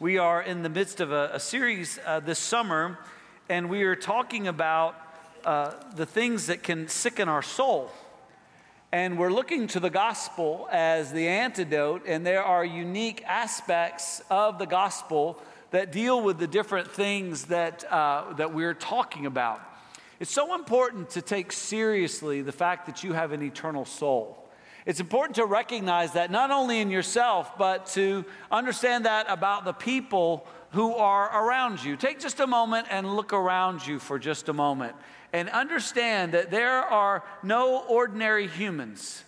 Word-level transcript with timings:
We 0.00 0.16
are 0.16 0.40
in 0.40 0.62
the 0.62 0.70
midst 0.70 1.00
of 1.00 1.12
a, 1.12 1.32
a 1.34 1.38
series 1.38 1.98
uh, 2.06 2.20
this 2.20 2.38
summer, 2.38 2.98
and 3.50 3.68
we 3.68 3.82
are 3.82 3.94
talking 3.94 4.48
about 4.48 4.96
uh, 5.44 5.74
the 5.94 6.06
things 6.06 6.46
that 6.46 6.62
can 6.62 6.88
sicken 6.88 7.28
our 7.28 7.42
soul. 7.42 7.90
And 8.92 9.18
we're 9.18 9.30
looking 9.30 9.66
to 9.66 9.78
the 9.78 9.90
gospel 9.90 10.70
as 10.72 11.12
the 11.12 11.28
antidote, 11.28 12.04
and 12.06 12.24
there 12.24 12.42
are 12.42 12.64
unique 12.64 13.22
aspects 13.26 14.22
of 14.30 14.58
the 14.58 14.64
gospel 14.64 15.38
that 15.70 15.92
deal 15.92 16.22
with 16.22 16.38
the 16.38 16.46
different 16.46 16.90
things 16.90 17.44
that, 17.48 17.84
uh, 17.92 18.32
that 18.38 18.54
we're 18.54 18.72
talking 18.72 19.26
about. 19.26 19.60
It's 20.18 20.32
so 20.32 20.54
important 20.54 21.10
to 21.10 21.20
take 21.20 21.52
seriously 21.52 22.40
the 22.40 22.52
fact 22.52 22.86
that 22.86 23.04
you 23.04 23.12
have 23.12 23.32
an 23.32 23.42
eternal 23.42 23.84
soul. 23.84 24.39
It's 24.86 25.00
important 25.00 25.36
to 25.36 25.44
recognize 25.44 26.12
that 26.12 26.30
not 26.30 26.50
only 26.50 26.80
in 26.80 26.90
yourself, 26.90 27.58
but 27.58 27.86
to 27.86 28.24
understand 28.50 29.04
that 29.04 29.26
about 29.28 29.64
the 29.64 29.72
people 29.72 30.46
who 30.72 30.94
are 30.94 31.44
around 31.44 31.82
you. 31.82 31.96
Take 31.96 32.20
just 32.20 32.40
a 32.40 32.46
moment 32.46 32.86
and 32.90 33.16
look 33.16 33.32
around 33.32 33.86
you 33.86 33.98
for 33.98 34.18
just 34.18 34.48
a 34.48 34.52
moment 34.52 34.94
and 35.32 35.48
understand 35.50 36.32
that 36.32 36.50
there 36.50 36.80
are 36.82 37.24
no 37.42 37.84
ordinary 37.88 38.46
humans. 38.46 39.24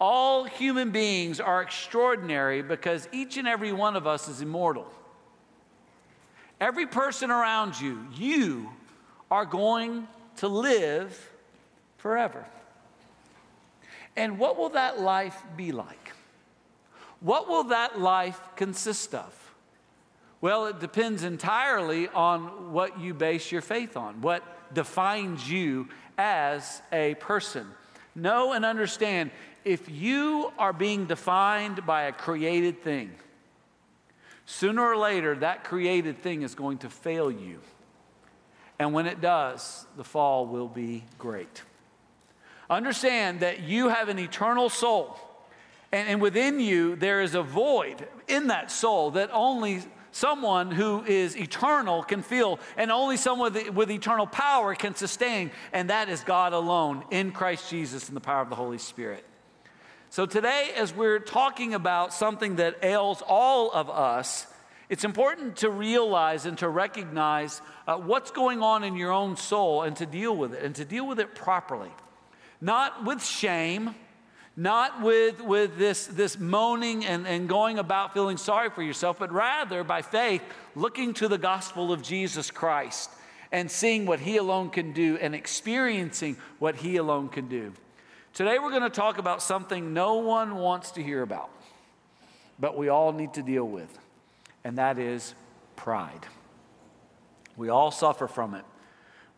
All 0.00 0.44
human 0.44 0.90
beings 0.90 1.40
are 1.40 1.62
extraordinary 1.62 2.62
because 2.62 3.08
each 3.12 3.36
and 3.38 3.48
every 3.48 3.72
one 3.72 3.96
of 3.96 4.06
us 4.06 4.28
is 4.28 4.42
immortal. 4.42 4.86
Every 6.60 6.86
person 6.86 7.30
around 7.30 7.80
you, 7.80 8.06
you 8.14 8.70
are 9.30 9.44
going 9.44 10.06
to 10.36 10.48
live 10.48 11.30
forever. 11.96 12.46
And 14.16 14.38
what 14.38 14.56
will 14.56 14.70
that 14.70 15.00
life 15.00 15.42
be 15.56 15.72
like? 15.72 16.12
What 17.20 17.48
will 17.48 17.64
that 17.64 18.00
life 18.00 18.40
consist 18.56 19.14
of? 19.14 19.32
Well, 20.40 20.66
it 20.66 20.80
depends 20.80 21.22
entirely 21.22 22.08
on 22.08 22.72
what 22.72 23.00
you 23.00 23.14
base 23.14 23.50
your 23.50 23.62
faith 23.62 23.96
on, 23.96 24.20
what 24.20 24.42
defines 24.74 25.50
you 25.50 25.88
as 26.18 26.82
a 26.92 27.14
person. 27.16 27.66
Know 28.14 28.52
and 28.52 28.64
understand 28.64 29.30
if 29.64 29.90
you 29.90 30.52
are 30.58 30.72
being 30.72 31.06
defined 31.06 31.84
by 31.84 32.02
a 32.02 32.12
created 32.12 32.82
thing, 32.82 33.12
sooner 34.44 34.82
or 34.82 34.96
later 34.96 35.34
that 35.36 35.64
created 35.64 36.22
thing 36.22 36.42
is 36.42 36.54
going 36.54 36.78
to 36.78 36.90
fail 36.90 37.30
you. 37.30 37.60
And 38.78 38.92
when 38.92 39.06
it 39.06 39.20
does, 39.20 39.86
the 39.96 40.04
fall 40.04 40.46
will 40.46 40.68
be 40.68 41.04
great. 41.18 41.62
Understand 42.68 43.40
that 43.40 43.60
you 43.60 43.88
have 43.88 44.08
an 44.08 44.18
eternal 44.18 44.68
soul, 44.68 45.16
and, 45.92 46.08
and 46.08 46.20
within 46.20 46.58
you 46.58 46.96
there 46.96 47.22
is 47.22 47.34
a 47.34 47.42
void 47.42 48.06
in 48.26 48.48
that 48.48 48.72
soul 48.72 49.12
that 49.12 49.30
only 49.32 49.82
someone 50.10 50.70
who 50.70 51.04
is 51.04 51.36
eternal 51.36 52.02
can 52.02 52.22
feel, 52.22 52.58
and 52.76 52.90
only 52.90 53.16
someone 53.16 53.52
with, 53.52 53.70
with, 53.70 53.90
eternal 53.90 54.26
power 54.26 54.74
can 54.74 54.94
sustain, 54.94 55.50
and 55.72 55.90
that 55.90 56.08
is 56.08 56.22
God 56.22 56.52
alone 56.52 57.04
in 57.10 57.30
Christ 57.32 57.70
Jesus 57.70 58.08
in 58.08 58.14
the 58.14 58.20
power 58.20 58.40
of 58.40 58.48
the 58.48 58.56
Holy 58.56 58.78
Spirit. 58.78 59.24
So, 60.08 60.24
today, 60.24 60.70
as 60.76 60.94
we're 60.94 61.18
talking 61.18 61.74
about 61.74 62.14
something 62.14 62.56
that 62.56 62.78
ails 62.82 63.22
all 63.26 63.70
of 63.70 63.90
us, 63.90 64.46
it's 64.88 65.04
important 65.04 65.56
to 65.56 65.70
realize 65.70 66.46
and 66.46 66.56
to 66.58 66.68
recognize 66.68 67.60
uh, 67.86 67.96
what's 67.96 68.30
going 68.30 68.62
on 68.62 68.84
in 68.84 68.96
your 68.96 69.12
own 69.12 69.36
soul 69.36 69.82
and 69.82 69.94
to 69.96 70.06
deal 70.06 70.34
with 70.34 70.54
it, 70.54 70.64
and 70.64 70.74
to 70.76 70.84
deal 70.84 71.06
with 71.06 71.20
it 71.20 71.34
properly 71.34 71.90
not 72.60 73.04
with 73.04 73.24
shame, 73.24 73.94
not 74.56 75.02
with, 75.02 75.42
with 75.42 75.76
this, 75.76 76.06
this 76.06 76.38
moaning 76.38 77.04
and, 77.04 77.26
and 77.26 77.48
going 77.48 77.78
about 77.78 78.14
feeling 78.14 78.36
sorry 78.36 78.70
for 78.70 78.82
yourself, 78.82 79.18
but 79.18 79.30
rather 79.30 79.84
by 79.84 80.02
faith, 80.02 80.42
looking 80.74 81.12
to 81.14 81.28
the 81.28 81.38
gospel 81.38 81.92
of 81.92 82.02
Jesus 82.02 82.50
Christ 82.50 83.10
and 83.52 83.70
seeing 83.70 84.06
what 84.06 84.20
He 84.20 84.38
alone 84.38 84.70
can 84.70 84.92
do 84.92 85.18
and 85.20 85.34
experiencing 85.34 86.36
what 86.58 86.76
He 86.76 86.96
alone 86.96 87.28
can 87.28 87.48
do. 87.48 87.72
Today, 88.32 88.58
we're 88.58 88.70
going 88.70 88.82
to 88.82 88.90
talk 88.90 89.18
about 89.18 89.42
something 89.42 89.94
no 89.94 90.16
one 90.16 90.56
wants 90.56 90.90
to 90.92 91.02
hear 91.02 91.22
about, 91.22 91.50
but 92.58 92.76
we 92.76 92.88
all 92.88 93.12
need 93.12 93.34
to 93.34 93.42
deal 93.42 93.64
with, 93.66 93.98
and 94.64 94.78
that 94.78 94.98
is 94.98 95.34
pride. 95.74 96.26
We 97.56 97.68
all 97.68 97.90
suffer 97.90 98.28
from 98.28 98.54
it. 98.54 98.64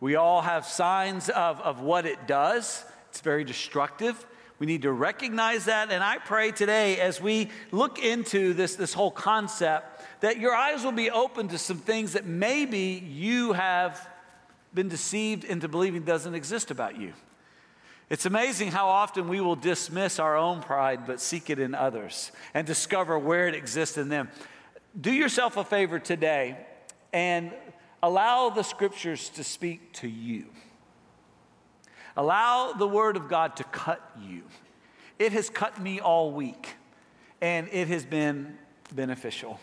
We 0.01 0.15
all 0.15 0.41
have 0.41 0.65
signs 0.65 1.29
of, 1.29 1.59
of 1.61 1.81
what 1.81 2.05
it 2.05 2.27
does. 2.27 2.83
It's 3.09 3.21
very 3.21 3.43
destructive. 3.43 4.25
We 4.59 4.65
need 4.65 4.81
to 4.81 4.91
recognize 4.91 5.65
that. 5.65 5.91
And 5.91 6.03
I 6.03 6.17
pray 6.17 6.51
today, 6.51 6.99
as 6.99 7.21
we 7.21 7.49
look 7.71 7.97
into 7.97 8.53
this, 8.53 8.75
this 8.75 8.93
whole 8.93 9.11
concept, 9.11 10.01
that 10.21 10.37
your 10.37 10.53
eyes 10.53 10.83
will 10.83 10.91
be 10.91 11.09
open 11.09 11.47
to 11.49 11.57
some 11.57 11.77
things 11.77 12.13
that 12.13 12.25
maybe 12.25 13.03
you 13.07 13.53
have 13.53 14.07
been 14.73 14.89
deceived 14.89 15.43
into 15.45 15.67
believing 15.67 16.03
doesn't 16.03 16.35
exist 16.35 16.71
about 16.71 16.99
you. 16.99 17.13
It's 18.09 18.25
amazing 18.25 18.71
how 18.71 18.87
often 18.87 19.27
we 19.27 19.39
will 19.39 19.55
dismiss 19.55 20.19
our 20.19 20.35
own 20.35 20.61
pride 20.61 21.05
but 21.05 21.21
seek 21.21 21.49
it 21.49 21.59
in 21.59 21.75
others 21.75 22.31
and 22.53 22.65
discover 22.65 23.17
where 23.17 23.47
it 23.47 23.55
exists 23.55 23.97
in 23.97 24.09
them. 24.09 24.29
Do 24.99 25.11
yourself 25.11 25.57
a 25.57 25.63
favor 25.63 25.99
today 25.99 26.57
and 27.13 27.51
allow 28.01 28.49
the 28.49 28.63
scriptures 28.63 29.29
to 29.29 29.43
speak 29.43 29.93
to 29.93 30.07
you. 30.07 30.45
Allow 32.19 32.73
the 32.73 32.85
Word 32.85 33.15
of 33.15 33.29
God 33.29 33.55
to 33.55 33.63
cut 33.63 34.01
you. 34.21 34.43
It 35.19 35.31
has 35.31 35.49
cut 35.49 35.81
me 35.81 36.01
all 36.01 36.33
week, 36.33 36.75
and 37.39 37.69
it 37.71 37.87
has 37.87 38.03
been 38.03 38.57
beneficial. 38.93 39.57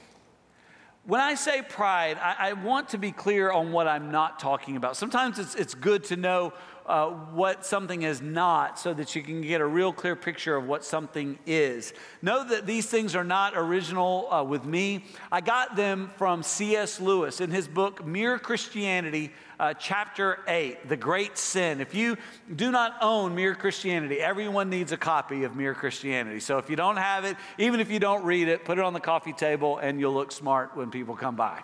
When 1.04 1.20
I 1.20 1.34
say 1.34 1.60
pride, 1.60 2.16
I, 2.18 2.48
I, 2.48 2.52
want 2.54 2.88
to 2.88 2.98
be 2.98 3.12
clear 3.12 3.52
on 3.52 3.72
what 3.72 3.86
I'm 3.86 4.10
not 4.10 4.40
talking 4.40 4.76
about. 4.76 4.96
Sometimes 4.96 5.38
it's, 5.38 5.54
it's 5.54 5.74
good 5.74 6.04
to 6.04 6.16
know 6.16 6.54
uh, 6.86 7.10
what 7.10 7.66
something 7.66 8.02
is 8.02 8.22
not 8.22 8.78
so 8.78 8.94
that 8.94 9.14
you 9.14 9.22
can 9.22 9.42
get 9.42 9.60
a 9.60 9.66
real 9.66 9.92
clear 9.92 10.16
picture 10.16 10.56
of 10.56 10.66
what 10.66 10.82
something 10.82 11.38
is. 11.44 11.92
Know 12.22 12.42
that 12.42 12.64
these 12.64 12.86
things 12.86 13.14
are 13.14 13.22
not 13.22 13.52
original 13.54 14.32
uh, 14.32 14.42
with 14.44 14.64
me. 14.64 15.04
I 15.30 15.42
got 15.42 15.76
them 15.76 16.10
from 16.16 16.42
C.S. 16.42 17.00
Lewis 17.00 17.42
in 17.42 17.50
his 17.50 17.68
book, 17.68 18.06
Mere 18.06 18.38
Christianity 18.38 19.30
uh, 19.58 19.74
chapter 19.74 20.40
8, 20.46 20.88
The 20.88 20.96
Great 20.96 21.38
Sin. 21.38 21.80
If 21.80 21.94
you 21.94 22.16
do 22.54 22.70
not 22.70 22.96
own 23.00 23.34
Mere 23.34 23.54
Christianity, 23.54 24.20
everyone 24.20 24.70
needs 24.70 24.92
a 24.92 24.96
copy 24.96 25.44
of 25.44 25.56
Mere 25.56 25.74
Christianity. 25.74 26.40
So 26.40 26.58
if 26.58 26.70
you 26.70 26.76
don't 26.76 26.96
have 26.96 27.24
it, 27.24 27.36
even 27.58 27.80
if 27.80 27.90
you 27.90 27.98
don't 27.98 28.24
read 28.24 28.48
it, 28.48 28.64
put 28.64 28.78
it 28.78 28.84
on 28.84 28.92
the 28.92 29.00
coffee 29.00 29.32
table 29.32 29.78
and 29.78 29.98
you'll 30.00 30.14
look 30.14 30.32
smart 30.32 30.76
when 30.76 30.90
people 30.90 31.16
come 31.16 31.36
by 31.36 31.62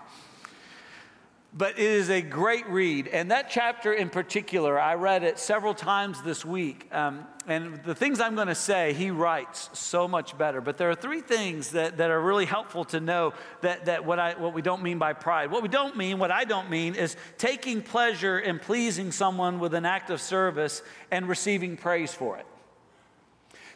but 1.54 1.78
it 1.78 1.84
is 1.84 2.08
a 2.08 2.22
great 2.22 2.66
read. 2.68 3.08
And 3.08 3.30
that 3.30 3.50
chapter 3.50 3.92
in 3.92 4.08
particular, 4.08 4.80
I 4.80 4.94
read 4.94 5.22
it 5.22 5.38
several 5.38 5.74
times 5.74 6.22
this 6.22 6.44
week. 6.44 6.88
Um, 6.92 7.26
and 7.46 7.82
the 7.84 7.94
things 7.94 8.20
I'm 8.20 8.34
going 8.34 8.48
to 8.48 8.54
say, 8.54 8.94
he 8.94 9.10
writes 9.10 9.68
so 9.74 10.08
much 10.08 10.38
better. 10.38 10.62
But 10.62 10.78
there 10.78 10.88
are 10.88 10.94
three 10.94 11.20
things 11.20 11.72
that, 11.72 11.98
that 11.98 12.10
are 12.10 12.20
really 12.20 12.46
helpful 12.46 12.84
to 12.86 13.00
know 13.00 13.34
that, 13.60 13.84
that 13.84 14.06
what, 14.06 14.18
I, 14.18 14.34
what 14.34 14.54
we 14.54 14.62
don't 14.62 14.82
mean 14.82 14.98
by 14.98 15.12
pride. 15.12 15.50
What 15.50 15.62
we 15.62 15.68
don't 15.68 15.96
mean, 15.96 16.18
what 16.18 16.30
I 16.30 16.44
don't 16.44 16.70
mean, 16.70 16.94
is 16.94 17.16
taking 17.36 17.82
pleasure 17.82 18.38
in 18.38 18.58
pleasing 18.58 19.12
someone 19.12 19.58
with 19.58 19.74
an 19.74 19.84
act 19.84 20.08
of 20.08 20.20
service 20.22 20.82
and 21.10 21.28
receiving 21.28 21.76
praise 21.76 22.14
for 22.14 22.38
it. 22.38 22.46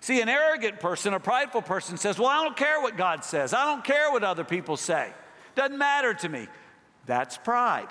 See, 0.01 0.21
an 0.21 0.29
arrogant 0.29 0.81
person, 0.81 1.13
a 1.13 1.21
prideful 1.21 1.63
person 1.63 1.97
says, 1.97 2.19
Well, 2.19 2.29
I 2.29 2.45
don't 2.45 2.57
care 2.57 2.81
what 2.81 2.97
God 2.97 3.25
says, 3.25 3.53
I 3.53 3.65
don't 3.65 3.85
care 3.85 4.11
what 4.13 4.23
other 4.23 4.45
people 4.45 4.77
say. 4.77 5.11
Doesn't 5.57 5.79
matter 5.79 6.15
to 6.15 6.29
me. 6.29 6.47
That's 7.07 7.37
pride. 7.37 7.89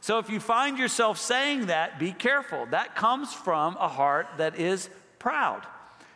So 0.00 0.18
if 0.18 0.30
you 0.30 0.40
find 0.40 0.78
yourself 0.78 1.18
saying 1.18 1.66
that, 1.66 1.98
be 1.98 2.12
careful. 2.12 2.66
That 2.66 2.94
comes 2.94 3.32
from 3.32 3.76
a 3.76 3.88
heart 3.88 4.28
that 4.38 4.58
is 4.58 4.88
proud. 5.18 5.66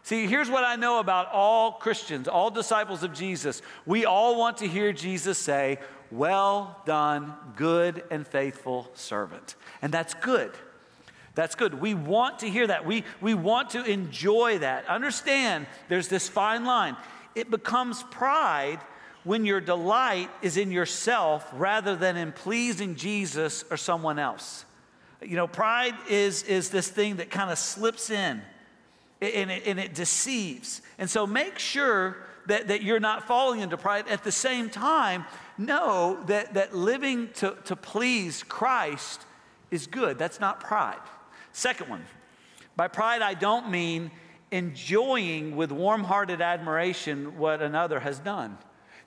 See, 0.03 0.27
here's 0.27 0.50
what 0.50 0.65
I 0.65 0.77
know 0.77 1.00
about 1.00 1.32
all 1.32 1.72
Christians, 1.72 2.28
all 2.28 2.50
disciples 2.50 3.03
of 3.03 3.15
Jesus. 3.15 3.62
We 3.87 4.05
all 4.05 4.38
want 4.38 4.59
to 4.59 4.69
hear 4.69 4.93
Jesus 4.93 5.38
say, 5.38 5.78
Well 6.10 6.81
done, 6.84 7.32
good 7.56 8.05
and 8.11 8.26
faithful 8.26 8.91
servant. 8.94 9.56
And 9.81 9.93
that's 9.93 10.12
good. 10.14 10.52
That's 11.35 11.55
good. 11.55 11.81
We 11.81 11.94
want 11.94 12.41
to 12.41 12.50
hear 12.50 12.67
that. 12.67 12.87
We, 12.87 13.05
we 13.20 13.35
want 13.35 13.70
to 13.70 13.82
enjoy 13.82 14.58
that. 14.58 14.87
Understand 14.87 15.67
there's 15.88 16.08
this 16.08 16.29
fine 16.29 16.64
line. 16.64 16.96
It 17.35 17.50
becomes 17.50 18.02
pride 18.05 18.81
when 19.25 19.44
your 19.44 19.61
delight 19.61 20.31
is 20.43 20.56
in 20.56 20.71
yourself 20.71 21.49
rather 21.55 21.97
than 21.97 22.17
in 22.17 22.32
pleasing 22.32 22.94
Jesus 22.94 23.65
or 23.71 23.76
someone 23.76 24.19
else. 24.19 24.65
You 25.23 25.37
know, 25.37 25.47
pride 25.47 25.94
is, 26.09 26.43
is 26.43 26.71
this 26.71 26.88
thing 26.88 27.17
that 27.17 27.31
kind 27.31 27.50
of 27.50 27.59
slips 27.59 28.11
in 28.11 28.43
and 29.21 29.50
it, 29.50 29.62
and 29.67 29.81
it 29.81 29.94
deceives. 29.94 30.82
And 30.99 31.09
so 31.09 31.26
make 31.26 31.59
sure 31.59 32.19
that, 32.47 32.69
that 32.69 32.82
you're 32.82 33.00
not 33.00 33.26
falling 33.26 33.61
into 33.61 33.79
pride. 33.79 34.06
At 34.09 34.23
the 34.23 34.32
same 34.32 34.69
time, 34.69 35.25
know 35.56 36.23
that, 36.27 36.55
that 36.55 36.75
living 36.75 37.31
to, 37.35 37.56
to 37.65 37.77
please 37.77 38.43
Christ 38.43 39.23
is 39.70 39.87
good. 39.87 40.19
That's 40.19 40.41
not 40.41 40.61
pride. 40.61 41.00
Second 41.53 41.88
one, 41.88 42.05
by 42.77 42.88
pride, 42.88 43.23
I 43.23 43.35
don't 43.35 43.70
mean 43.70 44.11
enjoying 44.50 45.56
with 45.56 45.73
warm 45.73 46.05
hearted 46.05 46.41
admiration 46.41 47.38
what 47.38 47.62
another 47.62 48.00
has 48.00 48.19
done. 48.19 48.59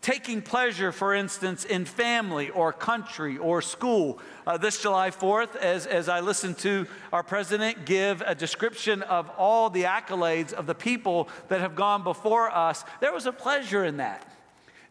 Taking 0.01 0.41
pleasure, 0.41 0.91
for 0.91 1.13
instance, 1.13 1.65
in 1.65 1.85
family 1.85 2.49
or 2.49 2.71
country 2.71 3.37
or 3.37 3.61
school. 3.61 4.19
Uh, 4.45 4.57
this 4.57 4.81
July 4.81 5.09
4th, 5.09 5.55
as, 5.55 5.85
as 5.85 6.07
I 6.07 6.19
listened 6.19 6.59
to 6.59 6.87
our 7.11 7.23
president 7.23 7.85
give 7.85 8.21
a 8.21 8.35
description 8.35 9.01
of 9.01 9.29
all 9.37 9.69
the 9.69 9.83
accolades 9.83 10.53
of 10.53 10.65
the 10.65 10.75
people 10.75 11.29
that 11.49 11.61
have 11.61 11.75
gone 11.75 12.03
before 12.03 12.49
us, 12.49 12.85
there 13.01 13.11
was 13.11 13.25
a 13.25 13.31
pleasure 13.31 13.83
in 13.83 13.97
that. 13.97 14.25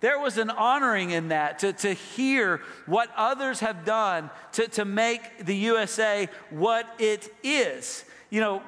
There 0.00 0.18
was 0.18 0.36
an 0.38 0.50
honoring 0.50 1.10
in 1.10 1.28
that 1.28 1.60
to, 1.60 1.72
to 1.72 1.92
hear 1.92 2.60
what 2.84 3.10
others 3.16 3.60
have 3.60 3.84
done 3.84 4.30
to, 4.52 4.68
to 4.68 4.84
make 4.84 5.46
the 5.46 5.56
USA 5.56 6.28
what 6.50 6.86
it 6.98 7.32
is. 7.42 8.04
You 8.28 8.40
know, 8.40 8.62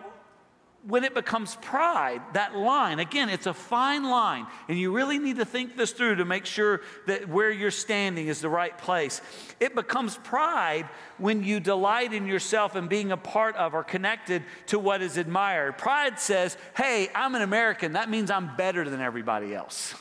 when 0.89 1.05
it 1.05 1.15
becomes 1.15 1.55
pride, 1.57 2.23
that 2.33 2.57
line, 2.57 2.99
again, 2.99 3.29
it's 3.29 3.47
a 3.47 3.53
fine 3.53 4.05
line, 4.05 4.47
and 4.69 4.79
you 4.79 4.91
really 4.91 5.19
need 5.19 5.37
to 5.37 5.45
think 5.45 5.77
this 5.77 5.93
through 5.93 6.17
to 6.17 6.25
make 6.25 6.47
sure 6.47 6.81
that 7.07 7.29
where 7.29 7.51
you're 7.51 7.71
standing 7.71 8.29
is 8.29 8.41
the 8.41 8.49
right 8.49 8.77
place. 8.79 9.21
It 9.61 9.75
becomes 9.75 10.17
pride 10.17 10.89
when 11.19 11.45
you 11.45 11.61
delight 11.61 12.15
in 12.15 12.27
yourself 12.27 12.75
and 12.75 12.89
being 12.89 13.13
a 13.13 13.19
part 13.19 13.55
of 13.57 13.75
or 13.75 13.85
connected 13.85 14.43
to 14.69 14.79
what 14.79 15.03
is 15.03 15.19
admired. 15.19 15.77
Pride 15.77 16.19
says, 16.19 16.57
hey, 16.75 17.11
I'm 17.15 17.35
an 17.35 17.43
American. 17.43 17.93
That 17.93 18.09
means 18.09 18.31
I'm 18.31 18.57
better 18.57 18.89
than 18.89 19.03
everybody 19.03 19.55
else. 19.55 19.95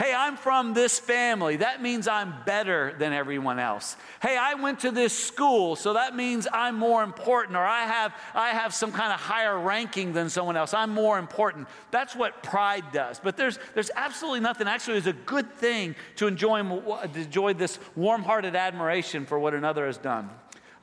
Hey, 0.00 0.14
I'm 0.14 0.38
from 0.38 0.72
this 0.72 0.98
family. 0.98 1.56
That 1.56 1.82
means 1.82 2.08
I'm 2.08 2.32
better 2.46 2.94
than 2.98 3.12
everyone 3.12 3.58
else. 3.58 3.98
Hey, 4.22 4.34
I 4.34 4.54
went 4.54 4.80
to 4.80 4.90
this 4.90 5.12
school, 5.12 5.76
so 5.76 5.92
that 5.92 6.16
means 6.16 6.48
I'm 6.50 6.76
more 6.76 7.02
important, 7.02 7.54
or 7.54 7.62
I 7.62 7.84
have, 7.84 8.14
I 8.34 8.48
have 8.48 8.72
some 8.72 8.92
kind 8.92 9.12
of 9.12 9.20
higher 9.20 9.58
ranking 9.60 10.14
than 10.14 10.30
someone 10.30 10.56
else. 10.56 10.72
I'm 10.72 10.88
more 10.88 11.18
important. 11.18 11.68
That's 11.90 12.16
what 12.16 12.42
pride 12.42 12.84
does. 12.94 13.20
But 13.22 13.36
there's, 13.36 13.58
there's 13.74 13.90
absolutely 13.94 14.40
nothing. 14.40 14.68
Actually, 14.68 14.96
it's 14.96 15.06
a 15.06 15.12
good 15.12 15.52
thing 15.52 15.94
to 16.16 16.28
enjoy, 16.28 16.62
to 16.62 17.10
enjoy 17.14 17.52
this 17.52 17.78
warm 17.94 18.22
hearted 18.22 18.56
admiration 18.56 19.26
for 19.26 19.38
what 19.38 19.52
another 19.52 19.84
has 19.84 19.98
done. 19.98 20.30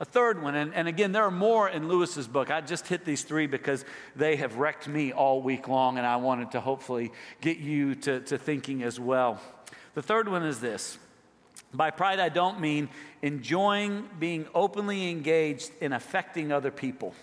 A 0.00 0.04
third 0.04 0.40
one, 0.40 0.54
and, 0.54 0.72
and 0.74 0.86
again, 0.86 1.10
there 1.10 1.24
are 1.24 1.30
more 1.30 1.68
in 1.68 1.88
Lewis's 1.88 2.28
book. 2.28 2.52
I 2.52 2.60
just 2.60 2.86
hit 2.86 3.04
these 3.04 3.24
three 3.24 3.48
because 3.48 3.84
they 4.14 4.36
have 4.36 4.56
wrecked 4.56 4.86
me 4.86 5.12
all 5.12 5.42
week 5.42 5.66
long, 5.66 5.98
and 5.98 6.06
I 6.06 6.16
wanted 6.16 6.52
to 6.52 6.60
hopefully 6.60 7.10
get 7.40 7.58
you 7.58 7.96
to, 7.96 8.20
to 8.20 8.38
thinking 8.38 8.84
as 8.84 9.00
well. 9.00 9.40
The 9.94 10.02
third 10.02 10.28
one 10.28 10.44
is 10.44 10.60
this 10.60 10.98
by 11.74 11.90
pride, 11.90 12.18
I 12.18 12.28
don't 12.28 12.60
mean 12.60 12.88
enjoying 13.20 14.08
being 14.18 14.46
openly 14.54 15.10
engaged 15.10 15.70
in 15.80 15.92
affecting 15.92 16.52
other 16.52 16.70
people. 16.70 17.14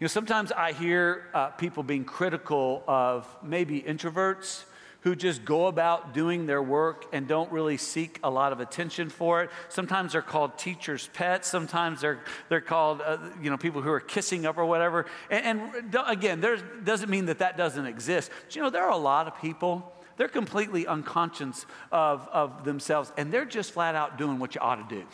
You 0.00 0.04
know, 0.04 0.08
sometimes 0.08 0.52
I 0.52 0.72
hear 0.72 1.28
uh, 1.32 1.48
people 1.50 1.82
being 1.82 2.04
critical 2.04 2.82
of 2.86 3.26
maybe 3.42 3.80
introverts 3.80 4.64
who 5.04 5.14
just 5.14 5.44
go 5.44 5.66
about 5.66 6.14
doing 6.14 6.46
their 6.46 6.62
work 6.62 7.04
and 7.12 7.28
don't 7.28 7.52
really 7.52 7.76
seek 7.76 8.18
a 8.24 8.30
lot 8.30 8.52
of 8.52 8.60
attention 8.60 9.10
for 9.10 9.42
it. 9.42 9.50
Sometimes 9.68 10.12
they're 10.12 10.22
called 10.22 10.56
teachers' 10.56 11.10
pets. 11.12 11.46
Sometimes 11.46 12.00
they're, 12.00 12.20
they're 12.48 12.62
called, 12.62 13.02
uh, 13.02 13.18
you 13.40 13.50
know, 13.50 13.58
people 13.58 13.82
who 13.82 13.90
are 13.90 14.00
kissing 14.00 14.46
up 14.46 14.56
or 14.56 14.64
whatever. 14.64 15.04
And, 15.28 15.60
and 15.60 15.96
again, 16.06 16.40
there 16.40 16.56
doesn't 16.56 17.10
mean 17.10 17.26
that 17.26 17.40
that 17.40 17.58
doesn't 17.58 17.84
exist. 17.84 18.30
But, 18.46 18.56
you 18.56 18.62
know, 18.62 18.70
there 18.70 18.82
are 18.82 18.92
a 18.92 18.96
lot 18.96 19.26
of 19.26 19.38
people, 19.42 19.92
they're 20.16 20.26
completely 20.26 20.86
unconscious 20.86 21.66
of, 21.92 22.26
of 22.32 22.64
themselves, 22.64 23.12
and 23.18 23.30
they're 23.30 23.44
just 23.44 23.72
flat 23.72 23.94
out 23.94 24.16
doing 24.16 24.38
what 24.38 24.54
you 24.54 24.62
ought 24.62 24.88
to 24.88 24.96
do. 24.96 25.04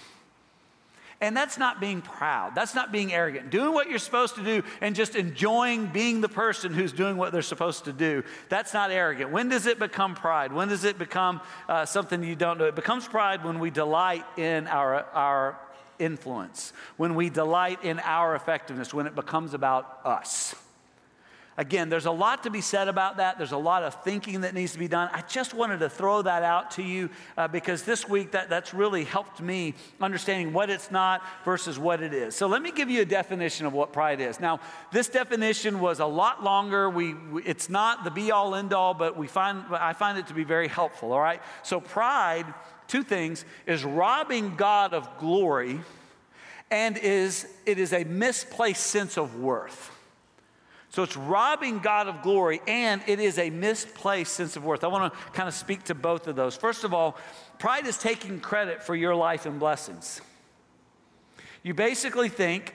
And 1.23 1.37
that's 1.37 1.59
not 1.59 1.81
being 1.81 2.01
proud. 2.01 2.55
That's 2.55 2.75
not 2.75 2.93
being 2.93 3.13
arrogant. 3.13 3.51
Doing 3.51 3.75
what 3.75 3.91
you're 3.91 3.99
supposed 3.99 4.37
to 4.37 4.43
do 4.43 4.63
and 4.81 4.95
just 4.95 5.15
enjoying 5.15 5.87
being 5.87 6.23
the 6.23 6.31
person 6.31 6.73
who's 6.73 6.93
doing 6.93 7.19
what 7.19 7.31
they're 7.31 7.43
supposed 7.43 7.85
to 7.85 7.93
do. 7.93 8.23
That's 8.49 8.73
not 8.73 8.91
arrogant. 8.91 9.31
When 9.31 9.51
does 9.51 9.67
it 9.67 9.79
become 9.79 10.15
pride? 10.15 10.51
When 10.51 10.69
does 10.69 10.85
it 10.85 10.99
become 10.99 11.43
uh, 11.69 11.85
something 11.85 12.23
you 12.23 12.37
don't 12.37 12.57
do? 12.57 12.65
It 12.65 12.75
becomes 12.75 13.07
pride 13.07 13.45
when 13.45 13.59
we 13.59 13.71
delight 13.71 14.25
in 14.39 14.67
our, 14.67 15.05
our 15.13 15.61
influence, 15.99 16.73
when 16.97 17.15
we 17.15 17.29
delight 17.29 17.85
in 17.85 18.01
our 18.01 18.35
effectiveness, 18.35 18.95
when 18.95 19.07
it 19.07 19.15
becomes 19.15 19.53
about 19.53 20.01
us. 20.07 20.55
Again, 21.61 21.91
there's 21.91 22.07
a 22.07 22.11
lot 22.11 22.45
to 22.45 22.51
be 22.51 22.63
said 22.63 22.89
about 22.89 23.19
that. 23.19 23.37
There's 23.37 23.53
a 23.53 23.59
lot 23.59 23.83
of 23.83 24.03
thinking 24.03 24.41
that 24.41 24.55
needs 24.55 24.73
to 24.73 24.79
be 24.79 24.89
done. 24.89 25.11
I 25.13 25.21
just 25.21 25.53
wanted 25.53 25.81
to 25.81 25.91
throw 25.91 26.23
that 26.23 26.43
out 26.43 26.71
to 26.73 26.83
you 26.83 27.11
uh, 27.37 27.49
because 27.49 27.83
this 27.83 28.09
week 28.09 28.31
that, 28.31 28.49
that's 28.49 28.73
really 28.73 29.05
helped 29.05 29.43
me 29.43 29.75
understanding 30.01 30.55
what 30.55 30.71
it's 30.71 30.91
not 30.91 31.21
versus 31.45 31.79
what 31.79 32.03
it 32.03 32.15
is. 32.15 32.35
So 32.35 32.47
let 32.47 32.63
me 32.63 32.73
give 32.73 32.89
you 32.89 33.03
a 33.03 33.05
definition 33.05 33.67
of 33.67 33.75
what 33.75 33.93
pride 33.93 34.23
is. 34.23 34.41
Now, 34.41 34.61
this 34.91 35.11
definition 35.11 35.81
was 35.81 36.01
a 36.01 36.07
lot 36.07 36.43
longer. 36.43 36.89
We, 36.89 37.13
we 37.13 37.43
it's 37.43 37.69
not 37.69 38.05
the 38.05 38.11
be 38.11 38.31
all 38.31 38.55
end 38.55 38.73
all, 38.73 38.95
but 38.95 39.19
we 39.19 39.27
find 39.27 39.63
I 39.71 39.93
find 39.93 40.17
it 40.17 40.29
to 40.29 40.35
be 40.35 40.45
very 40.45 40.67
helpful. 40.67 41.13
All 41.13 41.21
right. 41.21 41.43
So 41.63 41.79
pride, 41.79 42.47
two 42.89 43.03
things, 43.03 43.45
is 43.67 43.85
robbing 43.85 44.57
God 44.57 44.95
of 44.95 45.19
glory, 45.19 45.79
and 46.71 46.97
is 46.97 47.47
it 47.67 47.79
is 47.79 47.93
a 47.93 48.05
misplaced 48.05 48.87
sense 48.87 49.19
of 49.19 49.39
worth. 49.39 49.95
So 50.91 51.05
it's 51.05 51.17
robbing 51.17 51.79
God 51.79 52.09
of 52.09 52.21
glory 52.21 52.61
and 52.67 53.01
it 53.07 53.21
is 53.21 53.39
a 53.39 53.49
misplaced 53.49 54.33
sense 54.33 54.57
of 54.57 54.65
worth. 54.65 54.83
I 54.83 54.89
want 54.89 55.13
to 55.13 55.19
kind 55.31 55.49
of 55.49 55.55
speak 55.55 55.85
to 55.85 55.95
both 55.95 56.27
of 56.27 56.35
those. 56.35 56.57
First 56.57 56.83
of 56.83 56.93
all, 56.93 57.17
pride 57.61 57.87
is 57.87 57.97
taking 57.97 58.41
credit 58.41 58.83
for 58.83 58.97
your 58.97 59.15
life 59.15 59.47
and 59.47 59.61
blessings. 59.61 60.21
You 61.63 61.75
basically 61.75 62.29
think, 62.29 62.75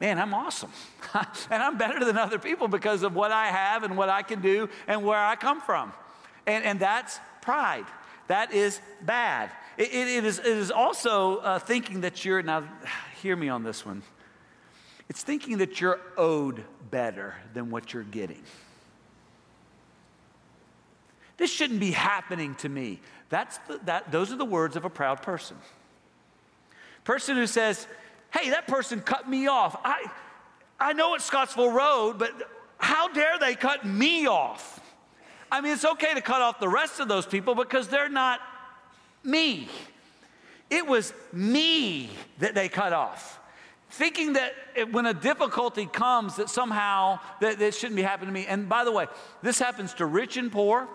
man, 0.00 0.18
I'm 0.18 0.34
awesome. 0.34 0.70
and 1.50 1.62
I'm 1.62 1.78
better 1.78 2.04
than 2.04 2.18
other 2.18 2.38
people 2.38 2.68
because 2.68 3.02
of 3.02 3.14
what 3.14 3.32
I 3.32 3.46
have 3.46 3.82
and 3.82 3.96
what 3.96 4.10
I 4.10 4.20
can 4.20 4.42
do 4.42 4.68
and 4.86 5.02
where 5.02 5.18
I 5.18 5.34
come 5.34 5.62
from. 5.62 5.94
And, 6.46 6.62
and 6.62 6.78
that's 6.78 7.18
pride. 7.40 7.86
That 8.28 8.52
is 8.52 8.82
bad. 9.00 9.50
it, 9.78 9.94
it, 9.94 10.08
it, 10.08 10.24
is, 10.24 10.40
it 10.40 10.46
is 10.46 10.70
also 10.70 11.38
uh, 11.38 11.58
thinking 11.58 12.02
that 12.02 12.22
you're, 12.22 12.42
now 12.42 12.68
hear 13.22 13.34
me 13.34 13.48
on 13.48 13.62
this 13.62 13.86
one. 13.86 14.02
It's 15.08 15.22
thinking 15.22 15.58
that 15.58 15.80
you're 15.80 16.00
owed 16.16 16.64
better 16.90 17.34
than 17.54 17.70
what 17.70 17.92
you're 17.92 18.02
getting. 18.02 18.42
This 21.36 21.50
shouldn't 21.50 21.80
be 21.80 21.90
happening 21.90 22.54
to 22.56 22.68
me. 22.68 23.00
That's 23.28 23.58
the, 23.68 23.80
that, 23.84 24.10
those 24.10 24.32
are 24.32 24.36
the 24.36 24.44
words 24.44 24.76
of 24.76 24.84
a 24.84 24.90
proud 24.90 25.22
person. 25.22 25.56
Person 27.04 27.36
who 27.36 27.46
says, 27.46 27.86
hey, 28.32 28.50
that 28.50 28.66
person 28.66 29.00
cut 29.00 29.28
me 29.28 29.46
off. 29.46 29.76
I, 29.84 30.06
I 30.80 30.92
know 30.92 31.14
it's 31.14 31.24
Scottsville 31.24 31.70
Road, 31.70 32.18
but 32.18 32.32
how 32.78 33.08
dare 33.08 33.38
they 33.38 33.54
cut 33.54 33.84
me 33.84 34.26
off? 34.26 34.80
I 35.50 35.60
mean, 35.60 35.72
it's 35.72 35.84
okay 35.84 36.14
to 36.14 36.20
cut 36.20 36.42
off 36.42 36.58
the 36.58 36.68
rest 36.68 36.98
of 36.98 37.06
those 37.06 37.26
people 37.26 37.54
because 37.54 37.88
they're 37.88 38.08
not 38.08 38.40
me. 39.22 39.68
It 40.68 40.86
was 40.86 41.12
me 41.32 42.10
that 42.38 42.54
they 42.54 42.68
cut 42.68 42.92
off 42.92 43.38
thinking 43.90 44.34
that 44.34 44.52
it, 44.74 44.92
when 44.92 45.06
a 45.06 45.14
difficulty 45.14 45.86
comes 45.86 46.36
that 46.36 46.50
somehow 46.50 47.20
that, 47.40 47.58
that 47.58 47.74
shouldn't 47.74 47.96
be 47.96 48.02
happening 48.02 48.28
to 48.28 48.40
me. 48.40 48.46
And 48.46 48.68
by 48.68 48.84
the 48.84 48.92
way 48.92 49.06
this 49.42 49.58
happens 49.58 49.94
to 49.94 50.06
rich 50.06 50.36
and 50.36 50.50
poor. 50.50 50.88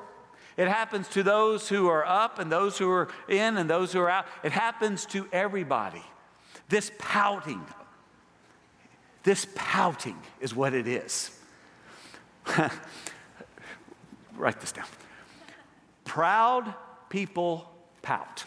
It 0.57 0.67
happens 0.67 1.07
to 1.09 1.23
those 1.23 1.69
who 1.69 1.87
are 1.87 2.05
up 2.05 2.37
and 2.37 2.51
those 2.51 2.77
who 2.77 2.91
are 2.91 3.07
in 3.29 3.57
and 3.57 3.69
those 3.69 3.93
who 3.93 4.01
are 4.01 4.09
out. 4.09 4.25
It 4.43 4.51
happens 4.51 5.05
to 5.07 5.27
everybody. 5.31 6.03
This 6.67 6.91
pouting 6.99 7.65
this 9.23 9.47
pouting 9.55 10.17
is 10.39 10.55
what 10.55 10.73
it 10.73 10.87
is. 10.87 11.29
Write 14.35 14.59
this 14.59 14.71
down. 14.71 14.87
Proud 16.05 16.73
people 17.09 17.69
pout 18.01 18.45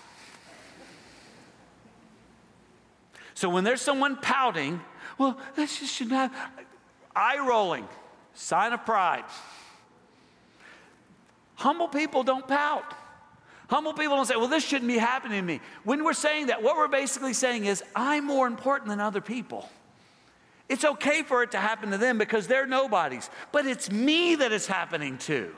So 3.44 3.50
when 3.50 3.62
there's 3.62 3.82
someone 3.82 4.16
pouting, 4.16 4.80
well, 5.18 5.38
this 5.54 5.78
just 5.78 5.92
shouldn't 5.92 6.32
eye 7.14 7.46
rolling, 7.46 7.86
sign 8.32 8.72
of 8.72 8.86
pride. 8.86 9.26
Humble 11.56 11.88
people 11.88 12.22
don't 12.22 12.48
pout. 12.48 12.94
Humble 13.68 13.92
people 13.92 14.16
don't 14.16 14.24
say, 14.24 14.36
well, 14.36 14.48
this 14.48 14.64
shouldn't 14.64 14.88
be 14.88 14.96
happening 14.96 15.42
to 15.42 15.46
me. 15.46 15.60
When 15.82 16.04
we're 16.04 16.14
saying 16.14 16.46
that, 16.46 16.62
what 16.62 16.78
we're 16.78 16.88
basically 16.88 17.34
saying 17.34 17.66
is, 17.66 17.84
I'm 17.94 18.24
more 18.24 18.46
important 18.46 18.88
than 18.88 18.98
other 18.98 19.20
people. 19.20 19.68
It's 20.70 20.86
okay 20.86 21.22
for 21.22 21.42
it 21.42 21.50
to 21.50 21.58
happen 21.58 21.90
to 21.90 21.98
them 21.98 22.16
because 22.16 22.46
they're 22.46 22.64
nobodies, 22.64 23.28
but 23.52 23.66
it's 23.66 23.90
me 23.90 24.36
that 24.36 24.52
it's 24.52 24.66
happening 24.66 25.18
to. 25.18 25.54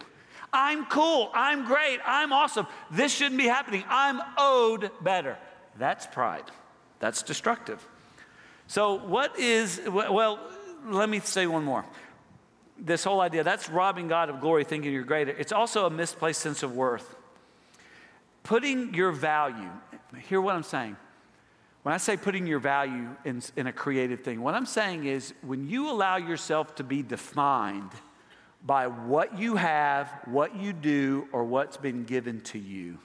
I'm 0.52 0.86
cool. 0.86 1.30
I'm 1.34 1.64
great. 1.64 2.00
I'm 2.04 2.32
awesome. 2.32 2.66
This 2.90 3.14
shouldn't 3.14 3.38
be 3.38 3.46
happening. 3.46 3.84
I'm 3.88 4.20
owed 4.36 4.90
better. 5.02 5.38
That's 5.78 6.04
pride. 6.04 6.50
That's 6.98 7.22
destructive. 7.22 7.86
So, 8.66 8.94
what 8.94 9.38
is, 9.38 9.80
well, 9.88 10.38
let 10.88 11.08
me 11.08 11.20
say 11.20 11.46
one 11.46 11.64
more. 11.64 11.84
This 12.78 13.04
whole 13.04 13.20
idea, 13.20 13.44
that's 13.44 13.68
robbing 13.70 14.08
God 14.08 14.28
of 14.28 14.40
glory, 14.40 14.64
thinking 14.64 14.92
you're 14.92 15.02
greater. 15.02 15.30
It's 15.32 15.52
also 15.52 15.86
a 15.86 15.90
misplaced 15.90 16.40
sense 16.40 16.62
of 16.62 16.74
worth. 16.74 17.14
Putting 18.42 18.94
your 18.94 19.12
value, 19.12 19.70
hear 20.28 20.40
what 20.40 20.54
I'm 20.54 20.62
saying. 20.62 20.96
When 21.82 21.94
I 21.94 21.98
say 21.98 22.16
putting 22.16 22.46
your 22.46 22.58
value 22.58 23.08
in, 23.24 23.40
in 23.54 23.68
a 23.68 23.72
creative 23.72 24.20
thing, 24.20 24.42
what 24.42 24.54
I'm 24.54 24.66
saying 24.66 25.04
is 25.04 25.32
when 25.42 25.68
you 25.68 25.88
allow 25.88 26.16
yourself 26.16 26.74
to 26.76 26.84
be 26.84 27.02
defined 27.02 27.92
by 28.64 28.88
what 28.88 29.38
you 29.38 29.54
have, 29.54 30.12
what 30.24 30.56
you 30.56 30.72
do, 30.72 31.28
or 31.30 31.44
what's 31.44 31.76
been 31.76 32.04
given 32.04 32.40
to 32.40 32.58
you. 32.58 32.98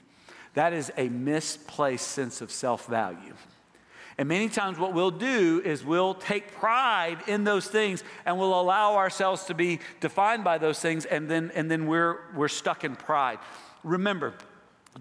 That 0.54 0.72
is 0.72 0.92
a 0.96 1.08
misplaced 1.08 2.08
sense 2.08 2.40
of 2.40 2.50
self 2.50 2.86
value. 2.86 3.34
And 4.22 4.28
many 4.28 4.48
times, 4.48 4.78
what 4.78 4.92
we'll 4.92 5.10
do 5.10 5.60
is 5.64 5.84
we'll 5.84 6.14
take 6.14 6.52
pride 6.52 7.18
in 7.26 7.42
those 7.42 7.66
things 7.66 8.04
and 8.24 8.38
we'll 8.38 8.60
allow 8.60 8.94
ourselves 8.94 9.46
to 9.46 9.54
be 9.54 9.80
defined 9.98 10.44
by 10.44 10.58
those 10.58 10.78
things, 10.78 11.06
and 11.06 11.28
then, 11.28 11.50
and 11.56 11.68
then 11.68 11.88
we're, 11.88 12.20
we're 12.36 12.46
stuck 12.46 12.84
in 12.84 12.94
pride. 12.94 13.40
Remember, 13.82 14.34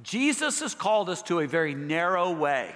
Jesus 0.02 0.62
has 0.62 0.74
called 0.74 1.08
us 1.08 1.22
to 1.22 1.40
a 1.40 1.46
very 1.46 1.76
narrow 1.76 2.32
way. 2.32 2.76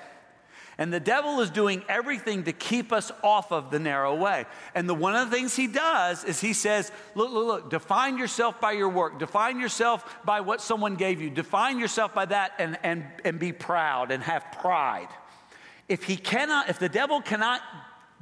And 0.77 0.93
the 0.93 0.99
devil 0.99 1.41
is 1.41 1.49
doing 1.49 1.83
everything 1.89 2.43
to 2.43 2.53
keep 2.53 2.93
us 2.93 3.11
off 3.23 3.51
of 3.51 3.71
the 3.71 3.79
narrow 3.79 4.13
way. 4.13 4.45
And 4.75 4.87
the 4.87 4.93
one 4.93 5.15
of 5.15 5.27
the 5.27 5.35
things 5.35 5.55
he 5.55 5.65
does 5.65 6.23
is 6.23 6.41
he 6.41 6.53
says, 6.53 6.91
look, 7.15 7.31
look, 7.31 7.47
look, 7.47 7.69
define 7.71 8.19
yourself 8.19 8.61
by 8.61 8.73
your 8.73 8.89
work, 8.89 9.17
define 9.17 9.59
yourself 9.59 10.23
by 10.23 10.41
what 10.41 10.61
someone 10.61 10.95
gave 10.95 11.21
you, 11.21 11.31
define 11.31 11.79
yourself 11.79 12.13
by 12.13 12.25
that 12.25 12.51
and, 12.59 12.77
and, 12.83 13.03
and 13.23 13.39
be 13.39 13.51
proud 13.51 14.11
and 14.11 14.21
have 14.21 14.45
pride. 14.61 15.07
If 15.87 16.03
he 16.03 16.17
cannot, 16.17 16.69
if 16.69 16.79
the 16.79 16.89
devil 16.89 17.21
cannot 17.21 17.61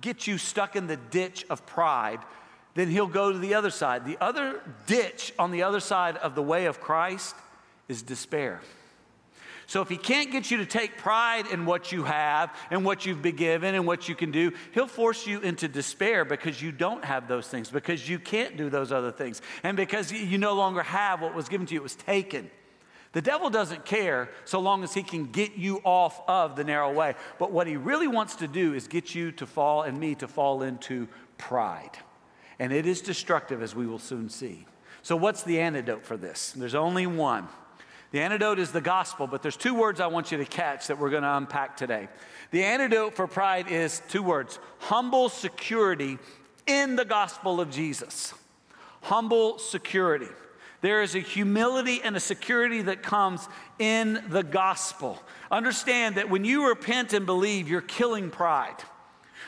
get 0.02 0.28
you 0.28 0.38
stuck 0.38 0.76
in 0.76 0.88
the 0.88 0.98
ditch 0.98 1.46
of 1.50 1.66
pride, 1.66 2.20
then 2.76 2.90
he'll 2.90 3.08
go 3.08 3.32
to 3.32 3.38
the 3.38 3.54
other 3.54 3.70
side. 3.70 4.06
The 4.06 4.18
other 4.20 4.62
ditch 4.88 5.34
on 5.38 5.52
the 5.52 5.64
other 5.64 5.80
side 5.80 6.18
of 6.18 6.36
the 6.36 6.42
way 6.42 6.66
of 6.66 6.80
Christ 6.82 7.36
is 7.88 8.02
despair. 8.02 8.62
So 9.66 9.82
if 9.82 9.88
he 9.88 9.98
can't 9.98 10.32
get 10.32 10.52
you 10.52 10.58
to 10.58 10.66
take 10.66 10.98
pride 10.98 11.48
in 11.48 11.66
what 11.66 11.92
you 11.92 12.04
have 12.04 12.54
and 12.70 12.84
what 12.84 13.06
you've 13.06 13.22
been 13.22 13.38
given 13.38 13.76
and 13.76 13.88
what 13.88 14.10
you 14.10 14.16
can 14.16 14.30
do, 14.30 14.52
he'll 14.74 14.88
force 14.88 15.26
you 15.26 15.40
into 15.40 15.68
despair 15.68 16.26
because 16.26 16.62
you 16.62 16.72
don't 16.72 17.04
have 17.06 17.28
those 17.28 17.48
things, 17.48 17.70
because 17.70 18.08
you 18.08 18.20
can't 18.20 18.58
do 18.58 18.70
those 18.70 18.92
other 18.92 19.12
things, 19.12 19.42
and 19.64 19.78
because 19.78 20.12
you 20.12 20.38
no 20.38 20.54
longer 20.54 20.84
have 20.84 21.22
what 21.22 21.34
was 21.34 21.48
given 21.48 21.66
to 21.68 21.74
you, 21.74 21.80
it 21.80 21.84
was 21.84 21.96
taken. 21.96 22.52
The 23.14 23.22
devil 23.22 23.50
doesn't 23.50 23.86
care 23.86 24.30
so 24.44 24.60
long 24.60 24.84
as 24.84 24.94
he 24.94 25.04
can 25.04 25.26
get 25.26 25.56
you 25.56 25.82
off 25.84 26.22
of 26.28 26.56
the 26.56 26.64
narrow 26.64 26.92
way. 26.92 27.14
But 27.40 27.52
what 27.52 27.68
he 27.68 27.78
really 27.78 28.08
wants 28.08 28.36
to 28.38 28.48
do 28.48 28.74
is 28.74 28.88
get 28.88 29.16
you 29.16 29.32
to 29.34 29.46
fall 29.46 29.84
and 29.84 30.00
me 30.00 30.16
to 30.16 30.28
fall 30.28 30.64
into 30.64 31.08
pride. 31.38 31.92
And 32.60 32.74
it 32.74 32.86
is 32.86 33.02
destructive, 33.02 33.62
as 33.62 33.76
we 33.76 33.86
will 33.86 34.00
soon 34.00 34.30
see. 34.30 34.66
So, 35.04 35.16
what's 35.16 35.44
the 35.44 35.60
antidote 35.60 36.06
for 36.06 36.18
this? 36.18 36.54
There's 36.54 36.76
only 36.76 37.06
one. 37.08 37.48
The 38.12 38.22
antidote 38.22 38.60
is 38.60 38.72
the 38.72 38.82
gospel, 38.82 39.26
but 39.26 39.42
there's 39.42 39.58
two 39.58 39.74
words 39.74 40.00
I 40.00 40.08
want 40.08 40.32
you 40.32 40.38
to 40.38 40.46
catch 40.46 40.88
that 40.88 41.00
we're 41.00 41.10
going 41.10 41.24
to 41.24 41.36
unpack 41.36 41.76
today. 41.76 42.10
The 42.52 42.64
antidote 42.64 43.16
for 43.16 43.28
pride 43.28 43.70
is 43.70 44.02
two 44.08 44.24
words 44.24 44.60
humble 44.80 45.30
security 45.30 46.20
in 46.68 46.96
the 46.96 47.06
gospel 47.06 47.60
of 47.60 47.70
Jesus. 47.70 48.34
Humble 49.02 49.58
security. 49.58 50.30
There 50.84 51.02
is 51.02 51.16
a 51.16 51.20
humility 51.20 52.02
and 52.04 52.18
a 52.18 52.20
security 52.20 52.82
that 52.82 53.02
comes 53.02 53.48
in 53.80 54.22
the 54.28 54.44
gospel. 54.44 55.18
Understand 55.50 56.16
that 56.16 56.30
when 56.30 56.44
you 56.44 56.68
repent 56.68 57.14
and 57.14 57.26
believe, 57.26 57.70
you're 57.70 57.80
killing 57.80 58.30
pride. 58.30 58.76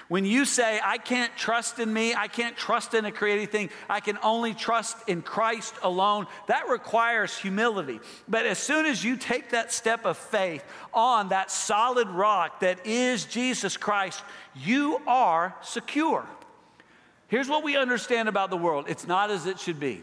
When 0.07 0.23
you 0.23 0.45
say, 0.45 0.79
I 0.81 0.97
can't 0.97 1.35
trust 1.35 1.79
in 1.79 1.91
me, 1.91 2.15
I 2.15 2.29
can't 2.29 2.55
trust 2.55 2.93
in 2.93 3.03
a 3.03 3.11
created 3.11 3.51
thing, 3.51 3.69
I 3.89 3.99
can 3.99 4.17
only 4.23 4.53
trust 4.53 5.09
in 5.09 5.21
Christ 5.21 5.73
alone, 5.83 6.27
that 6.47 6.69
requires 6.69 7.37
humility. 7.37 7.99
But 8.29 8.45
as 8.45 8.57
soon 8.57 8.85
as 8.85 9.03
you 9.03 9.17
take 9.17 9.49
that 9.49 9.73
step 9.73 10.05
of 10.05 10.17
faith 10.17 10.63
on 10.93 11.29
that 11.29 11.51
solid 11.51 12.07
rock 12.07 12.61
that 12.61 12.87
is 12.87 13.25
Jesus 13.25 13.75
Christ, 13.75 14.23
you 14.55 15.01
are 15.05 15.53
secure. 15.61 16.25
Here's 17.27 17.49
what 17.49 17.61
we 17.61 17.75
understand 17.75 18.29
about 18.29 18.51
the 18.51 18.57
world 18.57 18.85
it's 18.87 19.05
not 19.05 19.31
as 19.31 19.47
it 19.47 19.59
should 19.59 19.81
be. 19.81 20.01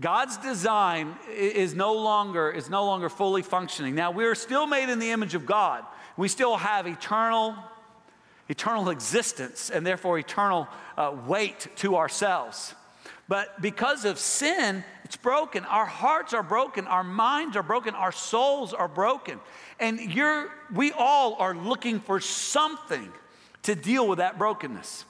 God's 0.00 0.36
design 0.36 1.16
is 1.28 1.74
no 1.74 1.94
longer 1.94 2.50
is 2.50 2.70
no 2.70 2.84
longer 2.84 3.08
fully 3.08 3.42
functioning. 3.42 3.94
Now 3.94 4.12
we're 4.12 4.36
still 4.36 4.66
made 4.66 4.88
in 4.88 5.00
the 5.00 5.10
image 5.10 5.34
of 5.34 5.44
God. 5.44 5.84
We 6.16 6.28
still 6.28 6.56
have 6.56 6.86
eternal 6.86 7.56
eternal 8.48 8.90
existence 8.90 9.70
and 9.70 9.86
therefore 9.86 10.18
eternal 10.18 10.68
uh, 10.96 11.14
weight 11.26 11.68
to 11.76 11.96
ourselves. 11.96 12.74
But 13.28 13.60
because 13.60 14.06
of 14.06 14.18
sin, 14.18 14.84
it's 15.04 15.16
broken. 15.16 15.64
Our 15.66 15.84
hearts 15.84 16.32
are 16.32 16.42
broken. 16.42 16.86
Our 16.86 17.04
minds 17.04 17.56
are 17.56 17.62
broken. 17.62 17.94
Our 17.94 18.12
souls 18.12 18.72
are 18.72 18.88
broken. 18.88 19.38
And 19.78 20.00
you're, 20.00 20.50
we 20.72 20.92
all 20.92 21.34
are 21.34 21.54
looking 21.54 22.00
for 22.00 22.20
something 22.20 23.12
to 23.64 23.74
deal 23.74 24.08
with 24.08 24.18
that 24.18 24.38
brokenness. 24.38 25.04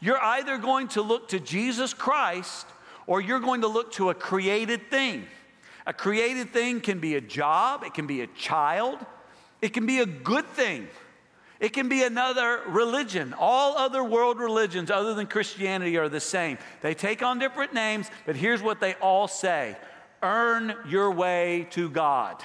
You're 0.00 0.22
either 0.22 0.58
going 0.58 0.88
to 0.88 1.02
look 1.02 1.28
to 1.28 1.40
Jesus 1.40 1.94
Christ 1.94 2.66
or 3.06 3.20
you're 3.20 3.40
going 3.40 3.60
to 3.60 3.68
look 3.68 3.92
to 3.92 4.10
a 4.10 4.14
created 4.14 4.90
thing. 4.90 5.26
A 5.86 5.92
created 5.92 6.52
thing 6.52 6.80
can 6.80 6.98
be 6.98 7.14
a 7.14 7.20
job, 7.20 7.84
it 7.84 7.94
can 7.94 8.06
be 8.06 8.20
a 8.20 8.26
child, 8.28 8.98
it 9.62 9.72
can 9.72 9.86
be 9.86 10.00
a 10.00 10.06
good 10.06 10.46
thing. 10.46 10.88
It 11.58 11.72
can 11.72 11.88
be 11.88 12.02
another 12.02 12.60
religion. 12.66 13.34
All 13.38 13.78
other 13.78 14.04
world 14.04 14.38
religions, 14.38 14.90
other 14.90 15.14
than 15.14 15.26
Christianity, 15.26 15.96
are 15.96 16.08
the 16.08 16.20
same. 16.20 16.58
They 16.82 16.92
take 16.92 17.22
on 17.22 17.38
different 17.38 17.72
names, 17.72 18.10
but 18.26 18.36
here's 18.36 18.62
what 18.62 18.80
they 18.80 18.94
all 18.94 19.26
say 19.26 19.76
earn 20.22 20.74
your 20.86 21.10
way 21.10 21.66
to 21.70 21.88
God. 21.88 22.42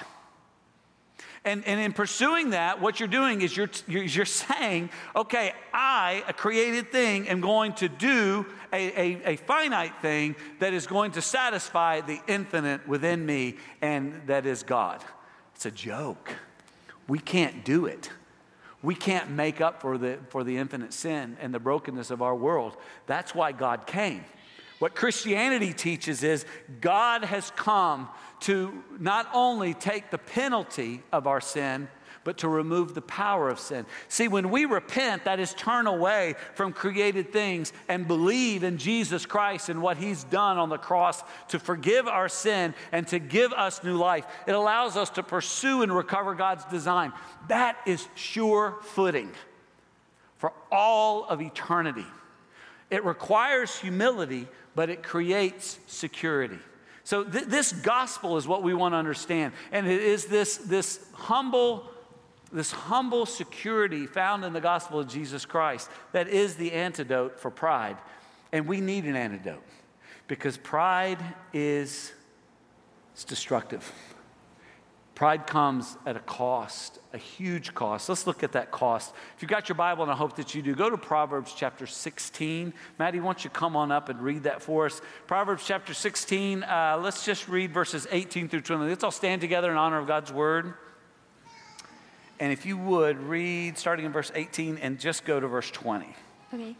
And, 1.44 1.66
and 1.66 1.80
in 1.80 1.92
pursuing 1.92 2.50
that, 2.50 2.80
what 2.80 3.00
you're 3.00 3.08
doing 3.08 3.42
is 3.42 3.56
you're, 3.56 3.70
you're, 3.88 4.24
saying, 4.24 4.90
okay, 5.16 5.52
I, 5.74 6.22
a 6.28 6.32
created 6.32 6.92
thing, 6.92 7.28
am 7.28 7.40
going 7.40 7.72
to 7.74 7.88
do 7.88 8.46
a, 8.72 9.00
a, 9.00 9.32
a 9.32 9.36
finite 9.36 10.00
thing 10.00 10.36
that 10.60 10.72
is 10.72 10.86
going 10.86 11.12
to 11.12 11.22
satisfy 11.22 12.00
the 12.00 12.20
infinite 12.28 12.86
within 12.86 13.26
me, 13.26 13.56
and 13.80 14.22
that 14.26 14.46
is 14.46 14.62
God. 14.62 15.02
It's 15.56 15.66
a 15.66 15.72
joke. 15.72 16.30
We 17.08 17.18
can't 17.18 17.64
do 17.64 17.86
it. 17.86 18.10
We 18.80 18.94
can't 18.94 19.30
make 19.30 19.60
up 19.60 19.80
for 19.80 19.98
the, 19.98 20.18
for 20.28 20.44
the 20.44 20.56
infinite 20.56 20.92
sin 20.92 21.36
and 21.40 21.52
the 21.52 21.60
brokenness 21.60 22.10
of 22.12 22.22
our 22.22 22.34
world. 22.34 22.76
That's 23.06 23.34
why 23.34 23.50
God 23.50 23.86
came. 23.86 24.24
What 24.82 24.96
Christianity 24.96 25.72
teaches 25.72 26.24
is 26.24 26.44
God 26.80 27.22
has 27.22 27.52
come 27.54 28.08
to 28.40 28.82
not 28.98 29.28
only 29.32 29.74
take 29.74 30.10
the 30.10 30.18
penalty 30.18 31.04
of 31.12 31.28
our 31.28 31.40
sin, 31.40 31.86
but 32.24 32.38
to 32.38 32.48
remove 32.48 32.92
the 32.92 33.00
power 33.00 33.48
of 33.48 33.60
sin. 33.60 33.86
See, 34.08 34.26
when 34.26 34.50
we 34.50 34.64
repent, 34.64 35.26
that 35.26 35.38
is 35.38 35.54
turn 35.54 35.86
away 35.86 36.34
from 36.54 36.72
created 36.72 37.32
things 37.32 37.72
and 37.86 38.08
believe 38.08 38.64
in 38.64 38.76
Jesus 38.76 39.24
Christ 39.24 39.68
and 39.68 39.82
what 39.82 39.98
He's 39.98 40.24
done 40.24 40.58
on 40.58 40.68
the 40.68 40.78
cross 40.78 41.22
to 41.50 41.60
forgive 41.60 42.08
our 42.08 42.28
sin 42.28 42.74
and 42.90 43.06
to 43.06 43.20
give 43.20 43.52
us 43.52 43.84
new 43.84 43.96
life. 43.96 44.26
It 44.48 44.52
allows 44.56 44.96
us 44.96 45.10
to 45.10 45.22
pursue 45.22 45.82
and 45.82 45.94
recover 45.94 46.34
God's 46.34 46.64
design. 46.64 47.12
That 47.46 47.76
is 47.86 48.08
sure 48.16 48.78
footing 48.82 49.30
for 50.38 50.52
all 50.72 51.22
of 51.26 51.40
eternity. 51.40 52.06
It 52.92 53.06
requires 53.06 53.78
humility, 53.78 54.46
but 54.74 54.90
it 54.90 55.02
creates 55.02 55.78
security. 55.86 56.58
So, 57.04 57.24
th- 57.24 57.46
this 57.46 57.72
gospel 57.72 58.36
is 58.36 58.46
what 58.46 58.62
we 58.62 58.74
want 58.74 58.92
to 58.94 58.96
understand. 58.96 59.52
And 59.72 59.86
it 59.88 60.00
is 60.00 60.26
this, 60.26 60.56
this 60.56 61.04
humble 61.12 61.88
this 62.52 62.70
humble 62.70 63.24
security 63.24 64.06
found 64.06 64.44
in 64.44 64.52
the 64.52 64.60
gospel 64.60 65.00
of 65.00 65.08
Jesus 65.08 65.46
Christ 65.46 65.88
that 66.12 66.28
is 66.28 66.54
the 66.56 66.72
antidote 66.72 67.40
for 67.40 67.50
pride. 67.50 67.96
And 68.52 68.66
we 68.66 68.80
need 68.82 69.04
an 69.04 69.16
antidote 69.16 69.62
because 70.28 70.58
pride 70.58 71.18
is 71.54 72.12
it's 73.12 73.24
destructive. 73.24 73.90
Pride 75.14 75.46
comes 75.46 75.98
at 76.06 76.16
a 76.16 76.20
cost, 76.20 76.98
a 77.12 77.18
huge 77.18 77.74
cost. 77.74 78.08
Let's 78.08 78.26
look 78.26 78.42
at 78.42 78.52
that 78.52 78.70
cost. 78.70 79.14
If 79.36 79.42
you've 79.42 79.50
got 79.50 79.68
your 79.68 79.76
Bible, 79.76 80.02
and 80.02 80.10
I 80.10 80.16
hope 80.16 80.36
that 80.36 80.54
you 80.54 80.62
do, 80.62 80.74
go 80.74 80.88
to 80.88 80.96
Proverbs 80.96 81.52
chapter 81.54 81.86
16. 81.86 82.72
Maddie, 82.98 83.20
why 83.20 83.26
don't 83.26 83.44
you 83.44 83.50
come 83.50 83.76
on 83.76 83.92
up 83.92 84.08
and 84.08 84.20
read 84.20 84.44
that 84.44 84.62
for 84.62 84.86
us? 84.86 85.02
Proverbs 85.26 85.64
chapter 85.66 85.92
16, 85.92 86.62
uh, 86.62 86.98
let's 87.02 87.26
just 87.26 87.46
read 87.46 87.72
verses 87.72 88.06
18 88.10 88.48
through 88.48 88.62
20. 88.62 88.88
Let's 88.88 89.04
all 89.04 89.10
stand 89.10 89.42
together 89.42 89.70
in 89.70 89.76
honor 89.76 89.98
of 89.98 90.06
God's 90.06 90.32
word. 90.32 90.74
And 92.40 92.50
if 92.50 92.64
you 92.64 92.78
would 92.78 93.18
read 93.18 93.76
starting 93.76 94.06
in 94.06 94.12
verse 94.12 94.32
18 94.34 94.78
and 94.78 94.98
just 94.98 95.26
go 95.26 95.38
to 95.38 95.46
verse 95.46 95.70
20. 95.70 96.06
Okay. 96.54 96.74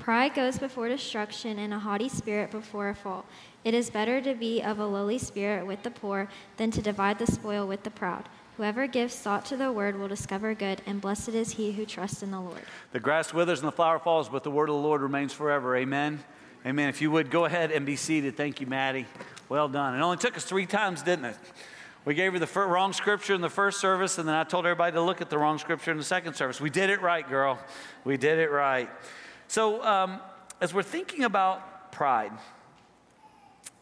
Pride 0.00 0.32
goes 0.34 0.58
before 0.58 0.88
destruction, 0.88 1.58
and 1.58 1.74
a 1.74 1.78
haughty 1.78 2.08
spirit 2.08 2.50
before 2.50 2.88
a 2.88 2.94
fall. 2.94 3.26
It 3.64 3.74
is 3.74 3.90
better 3.90 4.22
to 4.22 4.34
be 4.34 4.62
of 4.62 4.78
a 4.78 4.86
lowly 4.86 5.18
spirit 5.18 5.66
with 5.66 5.82
the 5.82 5.90
poor 5.90 6.26
than 6.56 6.70
to 6.70 6.80
divide 6.80 7.18
the 7.18 7.26
spoil 7.26 7.66
with 7.66 7.82
the 7.82 7.90
proud. 7.90 8.26
Whoever 8.56 8.86
gives 8.86 9.14
thought 9.14 9.44
to 9.46 9.58
the 9.58 9.70
word 9.70 9.98
will 9.98 10.08
discover 10.08 10.54
good, 10.54 10.80
and 10.86 11.02
blessed 11.02 11.28
is 11.28 11.52
he 11.52 11.72
who 11.72 11.84
trusts 11.84 12.22
in 12.22 12.30
the 12.30 12.40
Lord. 12.40 12.62
The 12.92 13.00
grass 13.00 13.34
withers 13.34 13.58
and 13.58 13.68
the 13.68 13.72
flower 13.72 13.98
falls, 13.98 14.30
but 14.30 14.42
the 14.42 14.50
word 14.50 14.70
of 14.70 14.74
the 14.74 14.80
Lord 14.80 15.02
remains 15.02 15.34
forever. 15.34 15.76
Amen. 15.76 16.24
Amen. 16.64 16.88
If 16.88 17.02
you 17.02 17.10
would 17.10 17.30
go 17.30 17.44
ahead 17.44 17.70
and 17.70 17.84
be 17.84 17.96
seated. 17.96 18.38
Thank 18.38 18.62
you, 18.62 18.66
Maddie. 18.66 19.06
Well 19.50 19.68
done. 19.68 19.94
It 19.94 20.00
only 20.00 20.16
took 20.16 20.34
us 20.34 20.44
three 20.44 20.66
times, 20.66 21.02
didn't 21.02 21.26
it? 21.26 21.36
We 22.06 22.14
gave 22.14 22.32
her 22.32 22.38
the 22.38 22.60
wrong 22.60 22.94
scripture 22.94 23.34
in 23.34 23.42
the 23.42 23.50
first 23.50 23.80
service, 23.80 24.16
and 24.16 24.26
then 24.26 24.34
I 24.34 24.44
told 24.44 24.64
everybody 24.64 24.94
to 24.94 25.02
look 25.02 25.20
at 25.20 25.28
the 25.28 25.36
wrong 25.36 25.58
scripture 25.58 25.90
in 25.90 25.98
the 25.98 26.04
second 26.04 26.32
service. 26.32 26.58
We 26.58 26.70
did 26.70 26.88
it 26.88 27.02
right, 27.02 27.28
girl. 27.28 27.58
We 28.04 28.16
did 28.16 28.38
it 28.38 28.50
right. 28.50 28.88
So, 29.50 29.82
um, 29.82 30.20
as 30.60 30.72
we're 30.72 30.84
thinking 30.84 31.24
about 31.24 31.90
pride, 31.90 32.30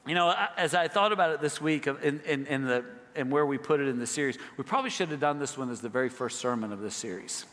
You 0.08 0.14
know, 0.14 0.34
as 0.56 0.74
I 0.74 0.88
thought 0.88 1.12
about 1.12 1.32
it 1.32 1.42
this 1.42 1.60
week 1.60 1.86
in, 1.86 2.20
in, 2.20 2.46
in 2.46 2.64
the, 2.64 2.82
and 3.14 3.30
where 3.30 3.44
we 3.44 3.58
put 3.58 3.78
it 3.78 3.88
in 3.88 3.98
the 3.98 4.06
series, 4.06 4.38
we 4.56 4.64
probably 4.64 4.88
should 4.88 5.10
have 5.10 5.20
done 5.20 5.38
this 5.38 5.58
one 5.58 5.70
as 5.70 5.82
the 5.82 5.90
very 5.90 6.08
first 6.08 6.38
sermon 6.38 6.72
of 6.72 6.80
this 6.80 6.94
series. 6.94 7.44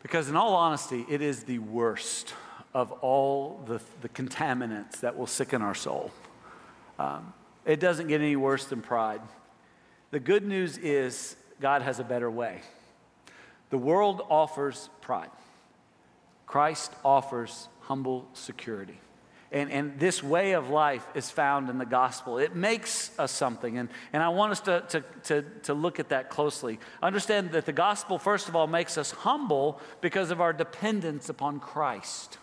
Because, 0.00 0.28
in 0.28 0.36
all 0.36 0.54
honesty, 0.54 1.04
it 1.10 1.20
is 1.20 1.42
the 1.42 1.58
worst 1.58 2.34
of 2.72 2.92
all 2.92 3.64
the, 3.66 3.80
the 4.00 4.08
contaminants 4.10 5.00
that 5.00 5.16
will 5.16 5.26
sicken 5.26 5.60
our 5.60 5.74
soul. 5.74 6.12
Um, 7.00 7.32
it 7.66 7.80
doesn't 7.80 8.06
get 8.06 8.20
any 8.20 8.36
worse 8.36 8.66
than 8.66 8.80
pride. 8.80 9.20
The 10.12 10.20
good 10.20 10.46
news 10.46 10.78
is 10.78 11.34
God 11.60 11.82
has 11.82 11.98
a 11.98 12.04
better 12.04 12.30
way. 12.30 12.60
The 13.70 13.78
world 13.78 14.22
offers 14.30 14.88
pride, 15.00 15.30
Christ 16.46 16.92
offers 17.04 17.68
humble 17.80 18.28
security. 18.32 19.00
And, 19.54 19.70
and 19.70 20.00
this 20.00 20.20
way 20.20 20.52
of 20.52 20.68
life 20.68 21.06
is 21.14 21.30
found 21.30 21.70
in 21.70 21.78
the 21.78 21.86
gospel. 21.86 22.38
It 22.38 22.56
makes 22.56 23.16
us 23.20 23.30
something. 23.30 23.78
And, 23.78 23.88
and 24.12 24.20
I 24.20 24.30
want 24.30 24.50
us 24.50 24.60
to, 24.62 24.82
to, 24.88 25.00
to, 25.24 25.42
to 25.62 25.74
look 25.74 26.00
at 26.00 26.08
that 26.08 26.28
closely. 26.28 26.80
Understand 27.00 27.52
that 27.52 27.64
the 27.64 27.72
gospel, 27.72 28.18
first 28.18 28.48
of 28.48 28.56
all, 28.56 28.66
makes 28.66 28.98
us 28.98 29.12
humble 29.12 29.80
because 30.00 30.32
of 30.32 30.40
our 30.40 30.52
dependence 30.52 31.28
upon 31.28 31.60
Christ. 31.60 32.38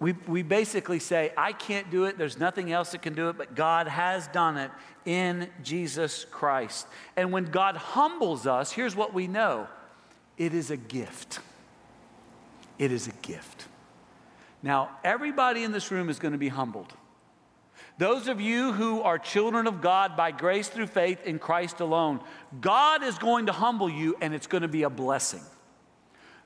We, 0.00 0.12
we 0.26 0.42
basically 0.42 0.98
say, 0.98 1.32
I 1.36 1.52
can't 1.52 1.90
do 1.90 2.04
it. 2.04 2.18
There's 2.18 2.38
nothing 2.38 2.70
else 2.70 2.92
that 2.92 3.00
can 3.00 3.14
do 3.14 3.30
it, 3.30 3.38
but 3.38 3.54
God 3.54 3.88
has 3.88 4.28
done 4.28 4.58
it 4.58 4.70
in 5.06 5.48
Jesus 5.62 6.26
Christ. 6.30 6.86
And 7.16 7.32
when 7.32 7.46
God 7.46 7.76
humbles 7.76 8.46
us, 8.46 8.70
here's 8.72 8.94
what 8.94 9.14
we 9.14 9.26
know 9.26 9.66
it 10.36 10.52
is 10.52 10.70
a 10.70 10.76
gift. 10.76 11.40
It 12.80 12.92
is 12.92 13.06
a 13.06 13.12
gift. 13.20 13.68
Now, 14.62 14.96
everybody 15.04 15.64
in 15.64 15.70
this 15.70 15.90
room 15.90 16.08
is 16.08 16.18
going 16.18 16.32
to 16.32 16.38
be 16.38 16.48
humbled. 16.48 16.94
Those 17.98 18.26
of 18.26 18.40
you 18.40 18.72
who 18.72 19.02
are 19.02 19.18
children 19.18 19.66
of 19.66 19.82
God 19.82 20.16
by 20.16 20.30
grace 20.30 20.68
through 20.68 20.86
faith 20.86 21.22
in 21.26 21.38
Christ 21.38 21.80
alone, 21.80 22.20
God 22.62 23.02
is 23.02 23.18
going 23.18 23.46
to 23.46 23.52
humble 23.52 23.90
you 23.90 24.16
and 24.22 24.32
it's 24.32 24.46
going 24.46 24.62
to 24.62 24.68
be 24.68 24.84
a 24.84 24.90
blessing. 24.90 25.42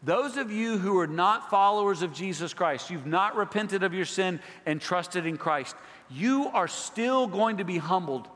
Those 0.03 0.37
of 0.37 0.51
you 0.51 0.77
who 0.77 0.99
are 0.99 1.07
not 1.07 1.51
followers 1.51 2.03
of 2.03 2.13
Jesus 2.13 2.53
Christ, 2.53 2.91
you've 2.91 3.07
not 3.07 3.37
repented 3.37 3.85
of 3.85 3.95
your 3.95 4.05
sin 4.05 4.41
and 4.67 4.81
trusted 4.81 5.27
in 5.27 5.37
Christ, 5.37 5.77
you 6.11 6.49
are 6.49 6.67
still 6.67 7.29
going 7.29 7.59
to 7.59 7.65
be 7.65 7.79
humbled, 7.79 8.29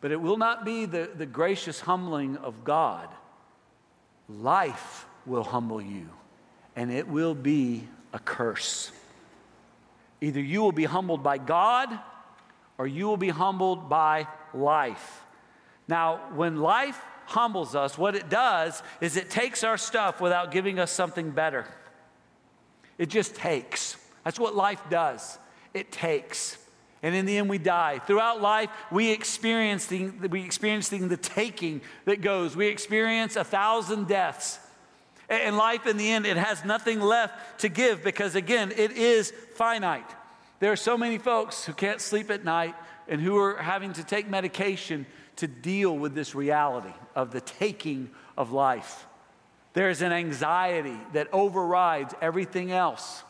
but 0.00 0.10
it 0.10 0.20
will 0.20 0.36
not 0.36 0.64
be 0.64 0.84
the, 0.84 1.08
the 1.16 1.26
gracious 1.26 1.78
humbling 1.78 2.38
of 2.38 2.64
God. 2.64 3.08
Life 4.28 5.06
will 5.26 5.44
humble 5.44 5.80
you, 5.80 6.08
and 6.76 6.90
it 6.90 7.08
will 7.08 7.34
be 7.34 7.86
a 8.12 8.18
curse. 8.18 8.90
Either 10.20 10.40
you 10.40 10.62
will 10.62 10.72
be 10.72 10.84
humbled 10.84 11.22
by 11.22 11.38
God 11.38 11.98
or 12.78 12.86
you 12.86 13.06
will 13.06 13.16
be 13.16 13.28
humbled 13.28 13.88
by 13.88 14.26
life. 14.52 15.22
Now, 15.86 16.20
when 16.34 16.56
life 16.56 17.00
humbles 17.26 17.74
us, 17.74 17.98
what 17.98 18.14
it 18.14 18.28
does 18.28 18.82
is 19.00 19.16
it 19.16 19.30
takes 19.30 19.64
our 19.64 19.76
stuff 19.76 20.20
without 20.20 20.50
giving 20.50 20.78
us 20.78 20.90
something 20.90 21.30
better. 21.30 21.66
It 22.98 23.08
just 23.08 23.34
takes. 23.34 23.96
That's 24.24 24.38
what 24.38 24.54
life 24.54 24.82
does. 24.88 25.38
It 25.72 25.92
takes. 25.92 26.56
And 27.02 27.14
in 27.14 27.26
the 27.26 27.36
end, 27.36 27.50
we 27.50 27.58
die. 27.58 27.98
Throughout 27.98 28.40
life, 28.40 28.70
we 28.90 29.10
experience 29.10 29.86
the, 29.86 30.08
we 30.08 30.42
experience 30.42 30.88
the, 30.88 31.16
taking 31.18 31.82
that 32.06 32.22
goes. 32.22 32.56
We 32.56 32.68
experience 32.68 33.36
a 33.36 33.44
thousand 33.44 34.08
deaths. 34.08 34.58
And 35.28 35.56
life, 35.56 35.86
in 35.86 35.96
the 35.96 36.10
end, 36.10 36.26
it 36.26 36.36
has 36.36 36.64
nothing 36.64 37.00
left 37.00 37.60
to 37.60 37.68
give 37.68 38.04
because, 38.04 38.34
again, 38.34 38.72
it 38.76 38.92
is 38.92 39.32
finite. 39.54 40.10
There 40.60 40.70
are 40.72 40.76
so 40.76 40.96
many 40.96 41.18
folks 41.18 41.64
who 41.64 41.72
can't 41.72 42.00
sleep 42.00 42.30
at 42.30 42.44
night 42.44 42.74
and 43.08 43.20
who 43.20 43.36
are 43.38 43.56
having 43.56 43.92
to 43.94 44.04
take 44.04 44.28
medication 44.28 45.06
to 45.36 45.46
deal 45.46 45.96
with 45.96 46.14
this 46.14 46.34
reality 46.34 46.92
of 47.14 47.32
the 47.32 47.40
taking 47.40 48.10
of 48.36 48.52
life. 48.52 49.06
There's 49.72 50.02
an 50.02 50.12
anxiety 50.12 50.98
that 51.12 51.28
overrides 51.32 52.14
everything 52.20 52.70
else. 52.70 53.24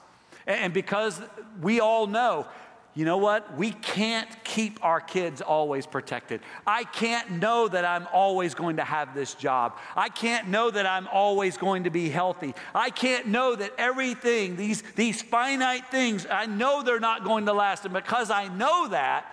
And 0.46 0.74
because 0.74 1.20
we 1.60 1.80
all 1.80 2.06
know, 2.06 2.46
you 2.94 3.04
know 3.04 3.16
what? 3.16 3.56
We 3.56 3.72
can't 3.72 4.28
keep 4.44 4.78
our 4.84 5.00
kids 5.00 5.40
always 5.40 5.84
protected. 5.84 6.40
I 6.64 6.84
can't 6.84 7.28
know 7.32 7.66
that 7.66 7.84
I'm 7.84 8.06
always 8.12 8.54
going 8.54 8.76
to 8.76 8.84
have 8.84 9.14
this 9.14 9.34
job. 9.34 9.78
I 9.96 10.08
can't 10.08 10.48
know 10.48 10.70
that 10.70 10.86
I'm 10.86 11.08
always 11.08 11.56
going 11.56 11.84
to 11.84 11.90
be 11.90 12.08
healthy. 12.08 12.54
I 12.72 12.90
can't 12.90 13.26
know 13.26 13.56
that 13.56 13.72
everything, 13.78 14.54
these, 14.54 14.82
these 14.94 15.20
finite 15.22 15.88
things, 15.90 16.24
I 16.30 16.46
know 16.46 16.84
they're 16.84 17.00
not 17.00 17.24
going 17.24 17.46
to 17.46 17.52
last. 17.52 17.84
And 17.84 17.92
because 17.92 18.30
I 18.30 18.46
know 18.46 18.86
that, 18.88 19.26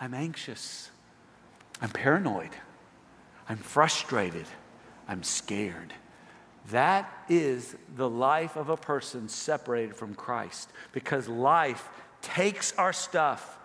I'm 0.00 0.14
anxious. 0.14 0.90
I'm 1.82 1.90
paranoid. 1.90 2.50
I'm 3.46 3.58
frustrated. 3.58 4.46
I'm 5.06 5.22
scared. 5.22 5.92
That 6.70 7.12
is 7.28 7.76
the 7.96 8.08
life 8.08 8.56
of 8.56 8.68
a 8.68 8.76
person 8.76 9.28
separated 9.28 9.96
from 9.96 10.14
Christ 10.14 10.70
because 10.92 11.28
life 11.28 11.88
takes 12.22 12.72
our 12.78 12.92
stuff. 12.92 13.58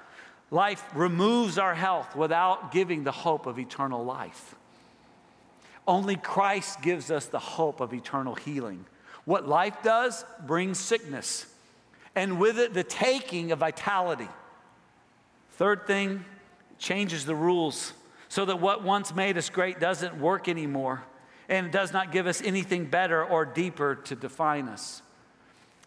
Life 0.51 0.83
removes 0.93 1.57
our 1.57 1.75
health 1.75 2.15
without 2.15 2.71
giving 2.71 3.03
the 3.03 3.11
hope 3.11 3.45
of 3.45 3.59
eternal 3.59 4.03
life. 4.03 4.55
Only 5.87 6.15
Christ 6.15 6.81
gives 6.81 7.11
us 7.11 7.27
the 7.27 7.39
hope 7.39 7.79
of 7.79 7.93
eternal 7.93 8.35
healing. 8.35 8.85
What 9.25 9.47
life 9.47 9.81
does 9.83 10.25
brings 10.45 10.79
sickness, 10.79 11.45
and 12.15 12.39
with 12.39 12.59
it, 12.59 12.73
the 12.73 12.83
taking 12.83 13.51
of 13.51 13.59
vitality. 13.59 14.29
Third 15.51 15.87
thing, 15.87 16.25
changes 16.77 17.25
the 17.25 17.35
rules 17.35 17.93
so 18.29 18.45
that 18.45 18.59
what 18.59 18.83
once 18.83 19.15
made 19.15 19.37
us 19.37 19.49
great 19.49 19.79
doesn't 19.79 20.19
work 20.19 20.47
anymore 20.47 21.03
and 21.49 21.71
does 21.71 21.93
not 21.93 22.11
give 22.11 22.27
us 22.27 22.41
anything 22.41 22.85
better 22.85 23.23
or 23.23 23.45
deeper 23.45 23.95
to 23.95 24.15
define 24.15 24.67
us. 24.67 25.01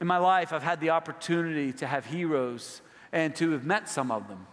In 0.01 0.07
my 0.07 0.19
life, 0.19 0.53
I've 0.53 0.63
had 0.63 0.81
the 0.81 0.91
opportunity 0.91 1.73
to 1.75 1.87
have 1.87 2.07
heroes 2.07 2.81
and 3.13 3.35
to 3.37 3.51
have 3.51 3.65
met 3.65 3.89
some 3.89 4.11
of 4.11 4.29
them. 4.29 4.47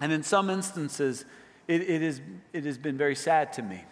And 0.00 0.12
in 0.12 0.22
some 0.22 0.48
instances, 0.48 1.24
it, 1.66 1.82
it, 1.82 2.02
is, 2.02 2.20
it 2.52 2.64
has 2.64 2.78
been 2.78 2.96
very 2.96 3.14
sad 3.14 3.52
to 3.54 3.62
me. 3.62 3.82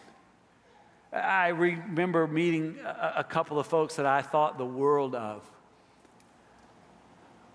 I 1.12 1.48
remember 1.48 2.26
meeting 2.26 2.78
a, 2.84 3.14
a 3.18 3.24
couple 3.24 3.58
of 3.58 3.66
folks 3.66 3.96
that 3.96 4.06
I 4.06 4.22
thought 4.22 4.56
the 4.58 4.64
world 4.64 5.14
of. 5.14 5.42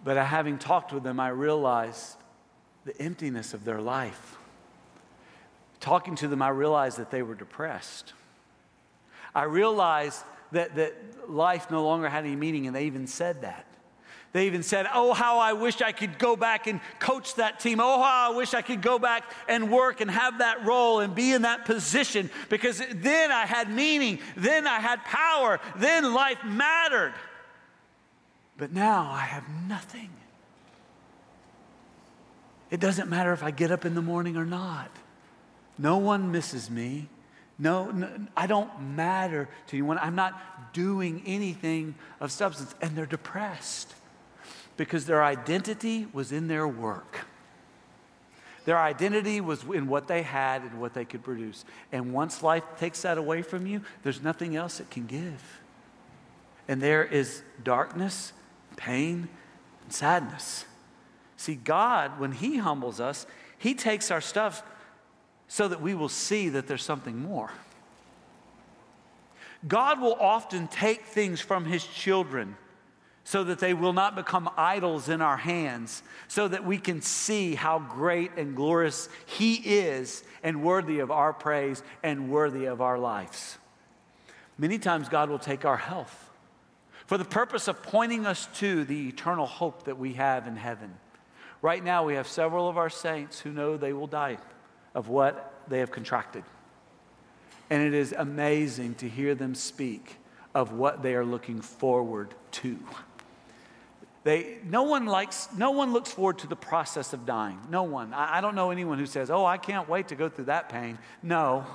But 0.03 0.17
having 0.17 0.57
talked 0.57 0.93
with 0.93 1.03
them, 1.03 1.19
I 1.19 1.29
realized 1.29 2.17
the 2.85 2.99
emptiness 3.01 3.53
of 3.53 3.65
their 3.65 3.81
life. 3.81 4.37
Talking 5.79 6.15
to 6.17 6.27
them, 6.27 6.41
I 6.41 6.49
realized 6.49 6.97
that 6.97 7.11
they 7.11 7.21
were 7.21 7.35
depressed. 7.35 8.13
I 9.33 9.43
realized 9.43 10.23
that, 10.51 10.75
that 10.75 11.29
life 11.29 11.71
no 11.71 11.83
longer 11.83 12.09
had 12.09 12.25
any 12.25 12.35
meaning, 12.35 12.67
and 12.67 12.75
they 12.75 12.85
even 12.85 13.07
said 13.07 13.41
that. 13.41 13.65
They 14.33 14.45
even 14.45 14.63
said, 14.63 14.87
Oh, 14.93 15.13
how 15.13 15.39
I 15.39 15.53
wish 15.53 15.81
I 15.81 15.91
could 15.91 16.17
go 16.17 16.35
back 16.35 16.67
and 16.67 16.79
coach 16.99 17.35
that 17.35 17.59
team. 17.59 17.79
Oh, 17.81 18.01
how 18.01 18.31
I 18.31 18.35
wish 18.35 18.53
I 18.53 18.61
could 18.61 18.81
go 18.81 18.97
back 18.97 19.29
and 19.49 19.69
work 19.69 19.99
and 19.99 20.09
have 20.09 20.37
that 20.37 20.65
role 20.65 21.01
and 21.01 21.13
be 21.13 21.33
in 21.33 21.41
that 21.41 21.65
position 21.65 22.29
because 22.49 22.81
then 22.93 23.31
I 23.31 23.45
had 23.45 23.69
meaning, 23.69 24.19
then 24.37 24.67
I 24.67 24.79
had 24.79 25.03
power, 25.03 25.59
then 25.75 26.13
life 26.13 26.43
mattered. 26.45 27.13
But 28.57 28.71
now 28.71 29.11
I 29.11 29.21
have 29.21 29.43
nothing. 29.67 30.09
It 32.69 32.79
doesn't 32.79 33.09
matter 33.09 33.33
if 33.33 33.43
I 33.43 33.51
get 33.51 33.69
up 33.69 33.83
in 33.83 33.95
the 33.95 34.01
morning 34.01 34.37
or 34.37 34.45
not. 34.45 34.89
No 35.77 35.97
one 35.97 36.31
misses 36.31 36.69
me. 36.69 37.09
No, 37.61 37.91
no, 37.91 38.09
I 38.35 38.47
don't 38.47 38.95
matter 38.95 39.47
to 39.67 39.77
anyone. 39.77 39.99
I'm 39.99 40.15
not 40.15 40.73
doing 40.73 41.21
anything 41.27 41.93
of 42.19 42.31
substance. 42.31 42.73
And 42.81 42.97
they're 42.97 43.05
depressed 43.05 43.93
because 44.77 45.05
their 45.05 45.23
identity 45.23 46.07
was 46.11 46.31
in 46.31 46.47
their 46.47 46.67
work. 46.67 47.19
Their 48.65 48.79
identity 48.79 49.41
was 49.41 49.63
in 49.63 49.87
what 49.87 50.07
they 50.07 50.23
had 50.23 50.63
and 50.63 50.81
what 50.81 50.95
they 50.95 51.05
could 51.05 51.23
produce. 51.23 51.63
And 51.91 52.13
once 52.13 52.41
life 52.41 52.63
takes 52.79 53.03
that 53.03 53.19
away 53.19 53.43
from 53.43 53.67
you, 53.67 53.81
there's 54.01 54.23
nothing 54.23 54.55
else 54.55 54.79
it 54.79 54.89
can 54.89 55.05
give. 55.05 55.61
And 56.67 56.81
there 56.81 57.03
is 57.03 57.43
darkness, 57.63 58.33
pain, 58.75 59.29
and 59.83 59.93
sadness. 59.93 60.65
See, 61.37 61.55
God, 61.55 62.19
when 62.19 62.31
He 62.31 62.57
humbles 62.57 62.99
us, 62.99 63.27
He 63.59 63.75
takes 63.75 64.09
our 64.09 64.21
stuff 64.21 64.63
so 65.51 65.67
that 65.67 65.81
we 65.81 65.93
will 65.93 66.07
see 66.07 66.47
that 66.47 66.65
there's 66.65 66.81
something 66.81 67.17
more. 67.17 67.51
God 69.67 69.99
will 69.99 70.13
often 70.13 70.69
take 70.69 71.03
things 71.03 71.41
from 71.41 71.65
his 71.65 71.83
children 71.85 72.55
so 73.25 73.43
that 73.43 73.59
they 73.59 73.73
will 73.73 73.91
not 73.91 74.15
become 74.15 74.49
idols 74.55 75.09
in 75.09 75.21
our 75.21 75.35
hands, 75.35 76.03
so 76.29 76.47
that 76.47 76.63
we 76.63 76.77
can 76.77 77.01
see 77.01 77.53
how 77.53 77.79
great 77.79 78.31
and 78.37 78.55
glorious 78.55 79.09
he 79.25 79.55
is 79.55 80.23
and 80.41 80.63
worthy 80.63 80.99
of 80.99 81.11
our 81.11 81.33
praise 81.33 81.83
and 82.01 82.31
worthy 82.31 82.63
of 82.63 82.79
our 82.79 82.97
lives. 82.97 83.57
Many 84.57 84.79
times, 84.79 85.09
God 85.09 85.29
will 85.29 85.37
take 85.37 85.65
our 85.65 85.75
health 85.75 86.29
for 87.07 87.17
the 87.17 87.25
purpose 87.25 87.67
of 87.67 87.83
pointing 87.83 88.25
us 88.25 88.47
to 88.59 88.85
the 88.85 89.09
eternal 89.09 89.47
hope 89.47 89.83
that 89.83 89.99
we 89.99 90.13
have 90.13 90.47
in 90.47 90.55
heaven. 90.55 90.93
Right 91.61 91.83
now, 91.83 92.05
we 92.05 92.13
have 92.13 92.25
several 92.29 92.69
of 92.69 92.77
our 92.77 92.89
saints 92.89 93.41
who 93.41 93.51
know 93.51 93.75
they 93.75 93.91
will 93.91 94.07
die 94.07 94.37
of 94.93 95.07
what 95.09 95.63
they 95.67 95.79
have 95.79 95.91
contracted. 95.91 96.43
And 97.69 97.81
it 97.81 97.93
is 97.93 98.13
amazing 98.17 98.95
to 98.95 99.07
hear 99.07 99.33
them 99.33 99.55
speak 99.55 100.17
of 100.53 100.73
what 100.73 101.01
they 101.01 101.15
are 101.15 101.25
looking 101.25 101.61
forward 101.61 102.33
to. 102.51 102.77
They, 104.23 104.57
no, 104.63 104.83
one 104.83 105.05
likes, 105.05 105.47
no 105.57 105.71
one 105.71 105.93
looks 105.93 106.11
forward 106.11 106.39
to 106.39 106.47
the 106.47 106.55
process 106.55 107.13
of 107.13 107.25
dying. 107.25 107.59
No 107.69 107.83
one. 107.83 108.13
I, 108.13 108.37
I 108.37 108.41
don't 108.41 108.53
know 108.53 108.69
anyone 108.69 108.99
who 108.99 109.05
says, 109.05 109.31
Oh, 109.31 109.45
I 109.45 109.57
can't 109.57 109.89
wait 109.89 110.09
to 110.09 110.15
go 110.15 110.29
through 110.29 110.45
that 110.45 110.69
pain. 110.69 110.99
No. 111.23 111.65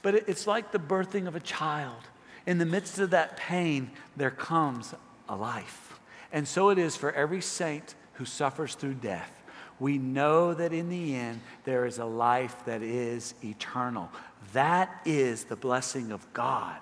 But 0.00 0.16
it, 0.16 0.24
it's 0.26 0.46
like 0.46 0.72
the 0.72 0.80
birthing 0.80 1.28
of 1.28 1.36
a 1.36 1.40
child. 1.40 2.02
In 2.44 2.58
the 2.58 2.66
midst 2.66 2.98
of 2.98 3.10
that 3.10 3.36
pain, 3.36 3.92
there 4.16 4.32
comes 4.32 4.94
a 5.28 5.36
life. 5.36 6.00
And 6.32 6.48
so 6.48 6.70
it 6.70 6.78
is 6.78 6.96
for 6.96 7.12
every 7.12 7.40
saint 7.40 7.94
who 8.14 8.24
suffers 8.24 8.74
through 8.74 8.94
death. 8.94 9.41
We 9.80 9.98
know 9.98 10.54
that 10.54 10.72
in 10.72 10.88
the 10.88 11.14
end, 11.14 11.40
there 11.64 11.86
is 11.86 11.98
a 11.98 12.04
life 12.04 12.64
that 12.66 12.82
is 12.82 13.34
eternal. 13.42 14.10
That 14.52 15.00
is 15.04 15.44
the 15.44 15.56
blessing 15.56 16.12
of 16.12 16.32
God. 16.32 16.78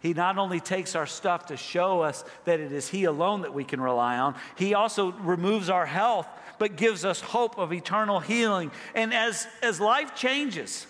He 0.00 0.12
not 0.14 0.36
only 0.36 0.58
takes 0.58 0.96
our 0.96 1.06
stuff 1.06 1.46
to 1.46 1.56
show 1.56 2.00
us 2.00 2.24
that 2.44 2.58
it 2.58 2.72
is 2.72 2.88
He 2.88 3.04
alone 3.04 3.42
that 3.42 3.54
we 3.54 3.62
can 3.62 3.80
rely 3.80 4.18
on, 4.18 4.34
He 4.56 4.74
also 4.74 5.12
removes 5.12 5.70
our 5.70 5.86
health, 5.86 6.26
but 6.58 6.76
gives 6.76 7.04
us 7.04 7.20
hope 7.20 7.56
of 7.56 7.72
eternal 7.72 8.18
healing. 8.18 8.72
And 8.94 9.14
as, 9.14 9.46
as 9.62 9.80
life 9.80 10.16
changes, 10.16 10.86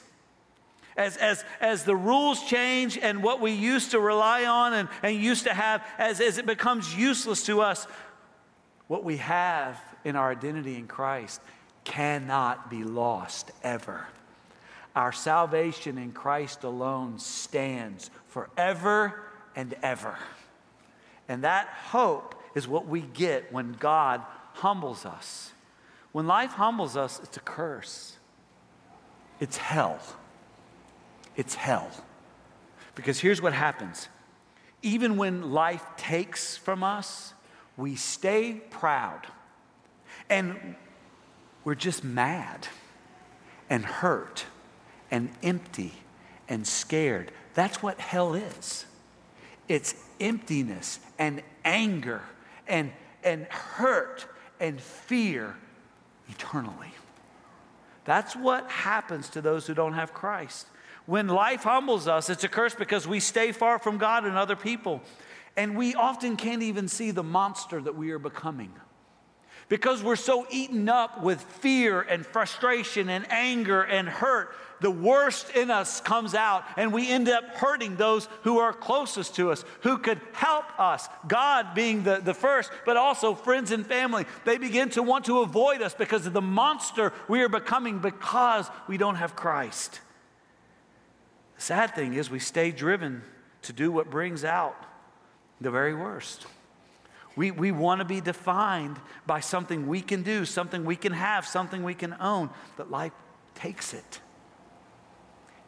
as, 0.96 1.16
as, 1.18 1.44
as 1.60 1.84
the 1.84 1.96
rules 1.96 2.42
change 2.44 2.98
and 2.98 3.22
what 3.22 3.40
we 3.40 3.52
used 3.52 3.90
to 3.92 4.00
rely 4.00 4.46
on 4.46 4.72
and, 4.72 4.88
and 5.02 5.16
used 5.16 5.44
to 5.44 5.54
have, 5.54 5.86
as, 5.98 6.20
as 6.20 6.38
it 6.38 6.46
becomes 6.46 6.94
useless 6.94 7.44
to 7.46 7.60
us, 7.60 7.86
what 8.88 9.04
we 9.04 9.18
have 9.18 9.78
in 10.04 10.16
our 10.16 10.30
identity 10.30 10.76
in 10.76 10.86
Christ 10.86 11.40
cannot 11.84 12.70
be 12.70 12.84
lost 12.84 13.50
ever. 13.62 14.06
Our 14.94 15.12
salvation 15.12 15.98
in 15.98 16.12
Christ 16.12 16.64
alone 16.64 17.18
stands 17.18 18.10
forever 18.28 19.22
and 19.56 19.74
ever. 19.82 20.18
And 21.28 21.44
that 21.44 21.68
hope 21.68 22.34
is 22.54 22.68
what 22.68 22.86
we 22.86 23.00
get 23.00 23.52
when 23.52 23.72
God 23.72 24.22
humbles 24.54 25.06
us. 25.06 25.52
When 26.12 26.26
life 26.26 26.50
humbles 26.50 26.96
us, 26.96 27.20
it's 27.22 27.38
a 27.38 27.40
curse. 27.40 28.18
It's 29.40 29.56
hell. 29.56 29.98
It's 31.36 31.54
hell. 31.54 31.90
Because 32.94 33.18
here's 33.18 33.40
what 33.40 33.54
happens 33.54 34.08
even 34.82 35.16
when 35.16 35.52
life 35.52 35.84
takes 35.96 36.56
from 36.56 36.82
us, 36.82 37.34
we 37.76 37.94
stay 37.94 38.54
proud. 38.70 39.26
And 40.32 40.76
we're 41.62 41.74
just 41.74 42.02
mad 42.02 42.66
and 43.68 43.84
hurt 43.84 44.46
and 45.10 45.28
empty 45.42 45.92
and 46.48 46.66
scared. 46.66 47.30
That's 47.52 47.82
what 47.82 48.00
hell 48.00 48.34
is 48.34 48.86
it's 49.68 49.94
emptiness 50.20 51.00
and 51.18 51.42
anger 51.66 52.22
and, 52.66 52.92
and 53.22 53.44
hurt 53.44 54.26
and 54.58 54.80
fear 54.80 55.54
eternally. 56.28 56.92
That's 58.06 58.34
what 58.34 58.70
happens 58.70 59.28
to 59.30 59.42
those 59.42 59.66
who 59.66 59.74
don't 59.74 59.92
have 59.92 60.14
Christ. 60.14 60.66
When 61.04 61.28
life 61.28 61.62
humbles 61.62 62.08
us, 62.08 62.30
it's 62.30 62.42
a 62.42 62.48
curse 62.48 62.74
because 62.74 63.06
we 63.06 63.20
stay 63.20 63.52
far 63.52 63.78
from 63.78 63.98
God 63.98 64.24
and 64.24 64.38
other 64.38 64.56
people. 64.56 65.02
And 65.58 65.76
we 65.76 65.94
often 65.94 66.36
can't 66.38 66.62
even 66.62 66.88
see 66.88 67.10
the 67.10 67.22
monster 67.22 67.82
that 67.82 67.94
we 67.94 68.12
are 68.12 68.18
becoming 68.18 68.72
because 69.72 70.02
we're 70.02 70.16
so 70.16 70.46
eaten 70.50 70.87
up 70.87 71.22
with 71.22 71.40
fear 71.40 72.02
and 72.02 72.26
frustration 72.26 73.08
and 73.08 73.24
anger 73.32 73.80
and 73.80 74.06
hurt 74.06 74.54
the 74.82 74.90
worst 74.90 75.48
in 75.56 75.70
us 75.70 76.02
comes 76.02 76.35
out, 76.35 76.64
and 76.76 76.92
we 76.92 77.08
end 77.08 77.26
up 77.26 77.42
hurting 77.54 77.96
those 77.96 78.28
who 78.42 78.58
are 78.58 78.74
closest 78.74 79.37
to 79.37 79.50
us, 79.50 79.64
who 79.80 79.96
could 79.96 80.20
help 80.35 80.78
us. 80.78 81.08
God 81.26 81.74
being 81.74 82.02
the, 82.02 82.20
the 82.22 82.35
first, 82.35 82.70
but 82.85 82.98
also 82.98 83.35
friends 83.35 83.70
and 83.70 83.87
family. 83.87 84.26
They 84.44 84.58
begin 84.58 84.90
to 84.90 85.02
want 85.02 85.24
to 85.24 85.40
avoid 85.40 85.80
us 85.80 85.94
because 85.94 86.26
of 86.26 86.35
the 86.35 86.42
monster 86.42 87.14
we 87.26 87.40
are 87.40 87.48
becoming 87.48 88.00
because 88.00 88.68
we 88.88 88.98
don't 88.98 89.14
have 89.14 89.35
Christ. 89.35 90.00
The 91.56 91.62
sad 91.62 91.94
thing 91.94 92.12
is, 92.12 92.28
we 92.28 92.40
stay 92.40 92.72
driven 92.72 93.22
to 93.62 93.72
do 93.72 93.90
what 93.90 94.11
brings 94.11 94.44
out 94.44 94.76
the 95.62 95.70
very 95.70 95.94
worst. 95.94 96.44
We, 97.36 97.50
we 97.50 97.72
want 97.72 98.00
to 98.00 98.04
be 98.04 98.20
defined 98.20 98.98
by 99.26 99.40
something 99.40 99.86
we 99.86 100.00
can 100.02 100.22
do, 100.22 100.44
something 100.44 100.84
we 100.84 100.96
can 100.96 101.12
have, 101.12 101.46
something 101.46 101.82
we 101.82 101.94
can 101.94 102.14
own, 102.20 102.50
but 102.76 102.90
life 102.90 103.12
takes 103.54 103.94
it 103.94 104.20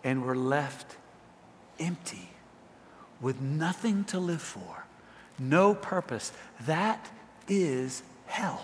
and 0.05 0.24
we're 0.24 0.37
left 0.37 0.96
empty 1.81 2.29
with 3.20 3.40
nothing 3.40 4.05
to 4.05 4.18
live 4.18 4.42
for, 4.42 4.85
no 5.38 5.74
purpose. 5.74 6.31
That 6.66 7.11
is 7.48 8.03
hell. 8.27 8.62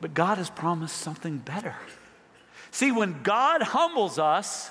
But 0.00 0.14
God 0.14 0.38
has 0.38 0.48
promised 0.48 0.96
something 0.96 1.38
better. 1.38 1.76
See, 2.70 2.90
when 2.90 3.22
God 3.22 3.62
humbles 3.62 4.18
us, 4.18 4.70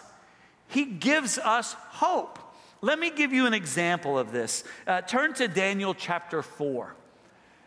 He 0.68 0.86
gives 0.86 1.38
us 1.38 1.74
hope. 1.74 2.40
Let 2.82 2.98
me 2.98 3.10
give 3.10 3.34
you 3.34 3.46
an 3.46 3.54
example 3.54 4.18
of 4.18 4.32
this. 4.32 4.64
Uh, 4.88 5.02
turn 5.02 5.34
to 5.36 5.48
Daniel 5.48 5.94
chapter 5.94 6.42
4. 6.42 6.96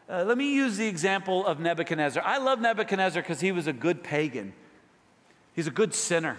Uh, 0.09 0.25
let 0.25 0.39
me 0.39 0.55
use 0.55 0.77
the 0.77 0.87
example 0.87 1.47
of 1.47 1.61
Nebuchadnezzar. 1.61 2.23
I 2.25 2.39
love 2.39 2.61
Nebuchadnezzar 2.61 3.23
because 3.23 3.41
he 3.41 3.53
was 3.53 3.67
a 3.67 3.73
good 3.73 4.03
pagan, 4.03 4.53
he's 5.55 5.67
a 5.67 5.73
good 5.73 5.95
sinner. 5.95 6.37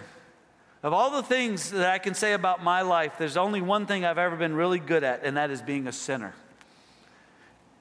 Of 0.82 0.92
all 0.92 1.10
the 1.10 1.22
things 1.22 1.70
that 1.70 1.90
I 1.90 1.98
can 1.98 2.12
say 2.12 2.34
about 2.34 2.62
my 2.62 2.82
life, 2.82 3.14
there's 3.18 3.38
only 3.38 3.62
one 3.62 3.86
thing 3.86 4.04
I've 4.04 4.18
ever 4.18 4.36
been 4.36 4.54
really 4.54 4.78
good 4.78 5.02
at, 5.02 5.24
and 5.24 5.38
that 5.38 5.50
is 5.50 5.62
being 5.62 5.86
a 5.86 5.92
sinner. 5.92 6.34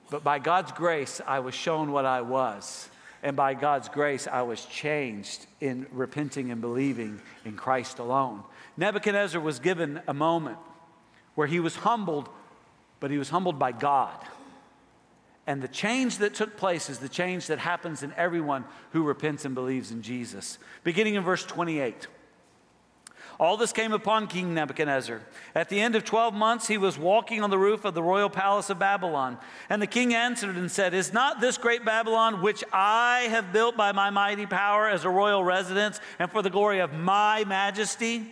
But 0.09 0.23
by 0.23 0.39
God's 0.39 0.71
grace, 0.71 1.19
I 1.27 1.39
was 1.39 1.53
shown 1.53 1.91
what 1.91 2.05
I 2.05 2.21
was. 2.21 2.87
And 3.21 3.35
by 3.35 3.55
God's 3.55 3.89
grace, 3.89 4.25
I 4.25 4.43
was 4.43 4.63
changed 4.65 5.47
in 5.59 5.85
repenting 5.91 6.49
and 6.49 6.61
believing 6.61 7.19
in 7.43 7.57
Christ 7.57 7.99
alone. 7.99 8.43
Nebuchadnezzar 8.77 9.41
was 9.41 9.59
given 9.59 9.99
a 10.07 10.13
moment 10.13 10.59
where 11.35 11.47
he 11.47 11.59
was 11.59 11.77
humbled, 11.77 12.29
but 12.99 13.11
he 13.11 13.17
was 13.17 13.29
humbled 13.29 13.59
by 13.59 13.71
God. 13.71 14.17
And 15.45 15.61
the 15.61 15.67
change 15.67 16.19
that 16.19 16.33
took 16.33 16.55
place 16.55 16.89
is 16.89 16.99
the 16.99 17.09
change 17.09 17.47
that 17.47 17.59
happens 17.59 18.01
in 18.01 18.13
everyone 18.15 18.63
who 18.91 19.03
repents 19.03 19.43
and 19.43 19.53
believes 19.53 19.91
in 19.91 20.01
Jesus. 20.01 20.57
Beginning 20.83 21.15
in 21.15 21.23
verse 21.23 21.43
28. 21.43 22.07
All 23.39 23.57
this 23.57 23.73
came 23.73 23.93
upon 23.93 24.27
King 24.27 24.53
Nebuchadnezzar. 24.53 25.21
At 25.55 25.67
the 25.67 25.81
end 25.81 25.95
of 25.95 26.05
12 26.05 26.33
months, 26.33 26.67
he 26.67 26.77
was 26.77 26.97
walking 26.97 27.41
on 27.41 27.49
the 27.49 27.57
roof 27.57 27.83
of 27.83 27.93
the 27.93 28.03
royal 28.03 28.29
palace 28.29 28.69
of 28.69 28.79
Babylon. 28.79 29.37
And 29.69 29.81
the 29.81 29.87
king 29.87 30.13
answered 30.13 30.55
and 30.55 30.71
said, 30.71 30.93
Is 30.93 31.11
not 31.11 31.41
this 31.41 31.57
great 31.57 31.83
Babylon, 31.83 32.41
which 32.41 32.63
I 32.71 33.27
have 33.31 33.51
built 33.51 33.75
by 33.75 33.91
my 33.91 34.11
mighty 34.11 34.45
power 34.45 34.87
as 34.87 35.03
a 35.03 35.09
royal 35.09 35.43
residence 35.43 35.99
and 36.19 36.31
for 36.31 36.41
the 36.41 36.51
glory 36.51 36.79
of 36.79 36.93
my 36.93 37.43
majesty? 37.43 38.31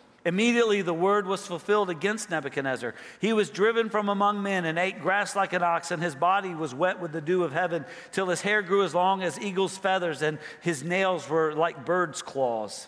Immediately 0.23 0.83
the 0.83 0.93
word 0.93 1.25
was 1.25 1.47
fulfilled 1.47 1.89
against 1.89 2.29
Nebuchadnezzar. 2.29 2.93
He 3.19 3.33
was 3.33 3.49
driven 3.49 3.89
from 3.89 4.07
among 4.07 4.43
men 4.43 4.65
and 4.65 4.77
ate 4.77 5.01
grass 5.01 5.35
like 5.35 5.53
an 5.53 5.63
ox, 5.63 5.89
and 5.89 6.01
his 6.01 6.13
body 6.13 6.53
was 6.53 6.75
wet 6.75 6.99
with 6.99 7.11
the 7.11 7.21
dew 7.21 7.43
of 7.43 7.51
heaven, 7.51 7.85
till 8.11 8.27
his 8.27 8.41
hair 8.41 8.61
grew 8.61 8.83
as 8.83 8.93
long 8.93 9.23
as 9.23 9.39
eagle's 9.39 9.77
feathers, 9.77 10.21
and 10.21 10.37
his 10.61 10.83
nails 10.83 11.27
were 11.27 11.53
like 11.53 11.85
bird's 11.85 12.21
claws. 12.21 12.87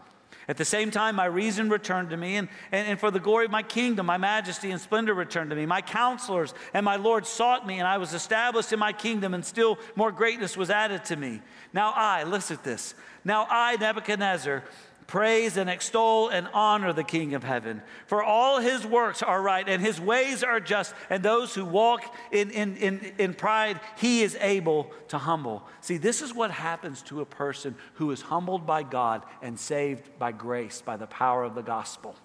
At 0.47 0.57
the 0.57 0.65
same 0.65 0.91
time, 0.91 1.15
my 1.15 1.25
reason 1.25 1.69
returned 1.69 2.09
to 2.09 2.17
me, 2.17 2.35
and, 2.35 2.49
and, 2.71 2.87
and, 2.87 2.99
for 2.99 3.11
the 3.11 3.19
glory 3.19 3.45
of 3.45 3.51
my 3.51 3.63
kingdom, 3.63 4.05
my 4.05 4.17
majesty 4.17 4.71
and 4.71 4.81
splendor 4.81 5.13
returned 5.13 5.51
to 5.51 5.55
me. 5.55 5.65
My 5.65 5.81
counselors 5.81 6.53
and 6.73 6.83
my 6.83 6.95
Lord 6.95 7.25
sought 7.25 7.67
me, 7.67 7.79
and 7.79 7.87
I 7.87 7.97
was 7.97 8.13
established 8.13 8.73
in 8.73 8.79
my 8.79 8.93
kingdom, 8.93 9.33
and 9.33 9.45
still 9.45 9.77
more 9.95 10.11
greatness 10.11 10.57
was 10.57 10.69
added 10.69 11.05
to 11.05 11.15
me. 11.15 11.41
Now 11.73 11.93
I, 11.95 12.23
listen 12.23 12.57
at 12.57 12.63
this. 12.63 12.95
Now 13.23 13.45
I, 13.49 13.75
Nebuchadnezzar, 13.77 14.63
Praise 15.11 15.57
and 15.57 15.69
extol 15.69 16.29
and 16.29 16.47
honor 16.53 16.93
the 16.93 17.03
King 17.03 17.33
of 17.33 17.43
heaven. 17.43 17.81
For 18.05 18.23
all 18.23 18.61
his 18.61 18.87
works 18.87 19.21
are 19.21 19.41
right 19.41 19.67
and 19.67 19.81
his 19.81 19.99
ways 19.99 20.41
are 20.41 20.61
just, 20.61 20.95
and 21.09 21.21
those 21.21 21.53
who 21.53 21.65
walk 21.65 22.15
in, 22.31 22.49
in, 22.49 22.77
in, 22.77 23.11
in 23.17 23.33
pride, 23.33 23.81
he 23.97 24.21
is 24.21 24.37
able 24.39 24.89
to 25.09 25.17
humble. 25.17 25.67
See, 25.81 25.97
this 25.97 26.21
is 26.21 26.33
what 26.33 26.49
happens 26.49 27.01
to 27.01 27.19
a 27.19 27.25
person 27.25 27.75
who 27.95 28.09
is 28.11 28.21
humbled 28.21 28.65
by 28.65 28.83
God 28.83 29.23
and 29.41 29.59
saved 29.59 30.17
by 30.17 30.31
grace, 30.31 30.81
by 30.81 30.95
the 30.95 31.07
power 31.07 31.43
of 31.43 31.55
the 31.55 31.61
gospel. 31.61 32.15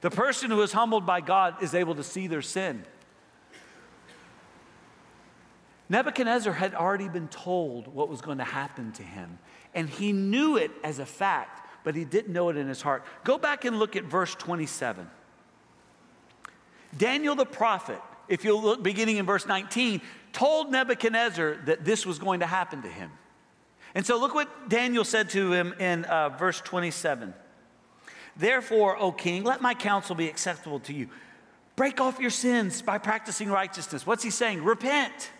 The 0.00 0.10
person 0.10 0.50
who 0.50 0.62
is 0.62 0.72
humbled 0.72 1.06
by 1.06 1.20
God 1.20 1.62
is 1.62 1.74
able 1.74 1.94
to 1.94 2.02
see 2.02 2.26
their 2.26 2.42
sin. 2.42 2.82
Nebuchadnezzar 5.88 6.54
had 6.54 6.74
already 6.74 7.08
been 7.08 7.28
told 7.28 7.86
what 7.86 8.08
was 8.08 8.20
going 8.20 8.38
to 8.38 8.44
happen 8.44 8.90
to 8.94 9.04
him, 9.04 9.38
and 9.76 9.88
he 9.88 10.12
knew 10.12 10.56
it 10.56 10.72
as 10.82 10.98
a 10.98 11.06
fact 11.06 11.68
but 11.84 11.94
he 11.94 12.04
didn't 12.04 12.32
know 12.32 12.48
it 12.48 12.56
in 12.56 12.68
his 12.68 12.82
heart. 12.82 13.04
Go 13.24 13.38
back 13.38 13.64
and 13.64 13.78
look 13.78 13.96
at 13.96 14.04
verse 14.04 14.34
27. 14.34 15.08
Daniel 16.96 17.34
the 17.34 17.46
prophet, 17.46 18.00
if 18.28 18.44
you 18.44 18.56
look 18.56 18.82
beginning 18.82 19.16
in 19.16 19.26
verse 19.26 19.46
19, 19.46 20.00
told 20.32 20.70
Nebuchadnezzar 20.70 21.58
that 21.66 21.84
this 21.84 22.04
was 22.04 22.18
going 22.18 22.40
to 22.40 22.46
happen 22.46 22.82
to 22.82 22.88
him. 22.88 23.10
And 23.94 24.06
so 24.06 24.18
look 24.18 24.34
what 24.34 24.68
Daniel 24.68 25.04
said 25.04 25.30
to 25.30 25.52
him 25.52 25.74
in 25.78 26.04
uh, 26.04 26.30
verse 26.30 26.60
27. 26.60 27.34
Therefore, 28.36 28.96
O 28.96 29.12
king, 29.12 29.44
let 29.44 29.60
my 29.60 29.74
counsel 29.74 30.14
be 30.14 30.28
acceptable 30.28 30.80
to 30.80 30.94
you. 30.94 31.08
Break 31.76 32.00
off 32.00 32.20
your 32.20 32.30
sins 32.30 32.82
by 32.82 32.98
practicing 32.98 33.50
righteousness. 33.50 34.06
What's 34.06 34.22
he 34.22 34.30
saying? 34.30 34.62
Repent. 34.64 35.30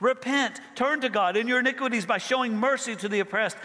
Repent. 0.00 0.60
Turn 0.74 1.00
to 1.02 1.08
God 1.08 1.36
in 1.36 1.46
your 1.46 1.60
iniquities 1.60 2.06
by 2.06 2.18
showing 2.18 2.56
mercy 2.56 2.96
to 2.96 3.08
the 3.08 3.20
oppressed 3.20 3.56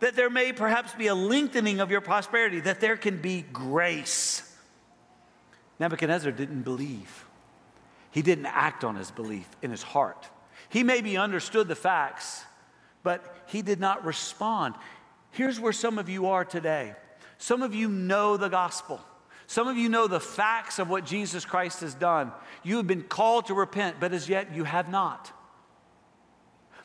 that 0.00 0.14
there 0.14 0.30
may 0.30 0.52
perhaps 0.52 0.94
be 0.94 1.08
a 1.08 1.14
lengthening 1.14 1.80
of 1.80 1.90
your 1.90 2.00
prosperity, 2.00 2.60
that 2.60 2.80
there 2.80 2.96
can 2.96 3.18
be 3.20 3.44
grace. 3.52 4.42
Nebuchadnezzar 5.80 6.32
didn't 6.32 6.62
believe. 6.62 7.24
He 8.10 8.22
didn't 8.22 8.46
act 8.46 8.84
on 8.84 8.96
his 8.96 9.10
belief 9.10 9.48
in 9.62 9.70
his 9.70 9.82
heart. 9.82 10.28
He 10.68 10.82
maybe 10.82 11.16
understood 11.16 11.68
the 11.68 11.74
facts, 11.74 12.44
but 13.02 13.36
he 13.46 13.62
did 13.62 13.80
not 13.80 14.04
respond. 14.04 14.74
Here's 15.30 15.60
where 15.60 15.72
some 15.72 15.98
of 15.98 16.08
you 16.08 16.26
are 16.26 16.44
today. 16.44 16.94
Some 17.38 17.62
of 17.62 17.74
you 17.74 17.88
know 17.88 18.36
the 18.36 18.48
gospel. 18.48 19.00
Some 19.46 19.68
of 19.68 19.76
you 19.76 19.88
know 19.88 20.06
the 20.06 20.20
facts 20.20 20.78
of 20.78 20.90
what 20.90 21.06
Jesus 21.06 21.44
Christ 21.44 21.80
has 21.80 21.94
done. 21.94 22.32
You 22.62 22.76
have 22.76 22.86
been 22.86 23.04
called 23.04 23.46
to 23.46 23.54
repent, 23.54 23.96
but 23.98 24.12
as 24.12 24.28
yet 24.28 24.54
you 24.54 24.64
have 24.64 24.90
not. 24.90 25.32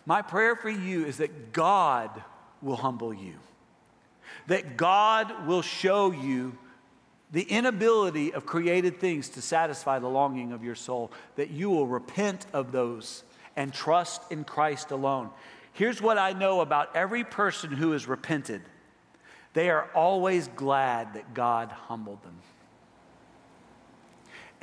My 0.05 0.21
prayer 0.21 0.55
for 0.55 0.69
you 0.69 1.05
is 1.05 1.17
that 1.17 1.51
God 1.51 2.23
will 2.63 2.75
humble 2.75 3.13
you. 3.13 3.33
That 4.47 4.77
God 4.77 5.47
will 5.47 5.61
show 5.61 6.11
you 6.11 6.57
the 7.31 7.43
inability 7.43 8.33
of 8.33 8.45
created 8.45 8.99
things 8.99 9.29
to 9.29 9.41
satisfy 9.41 9.99
the 9.99 10.07
longing 10.07 10.51
of 10.51 10.63
your 10.63 10.75
soul, 10.75 11.11
that 11.35 11.49
you 11.49 11.69
will 11.69 11.87
repent 11.87 12.45
of 12.53 12.71
those 12.71 13.23
and 13.55 13.73
trust 13.73 14.21
in 14.31 14.43
Christ 14.43 14.91
alone. 14.91 15.29
Here's 15.73 16.01
what 16.01 16.17
I 16.17 16.33
know 16.33 16.61
about 16.61 16.95
every 16.95 17.23
person 17.23 17.71
who 17.71 17.91
has 17.91 18.07
repented 18.07 18.61
they 19.53 19.69
are 19.69 19.87
always 19.93 20.47
glad 20.55 21.13
that 21.13 21.35
God 21.35 21.71
humbled 21.71 22.23
them. 22.23 22.35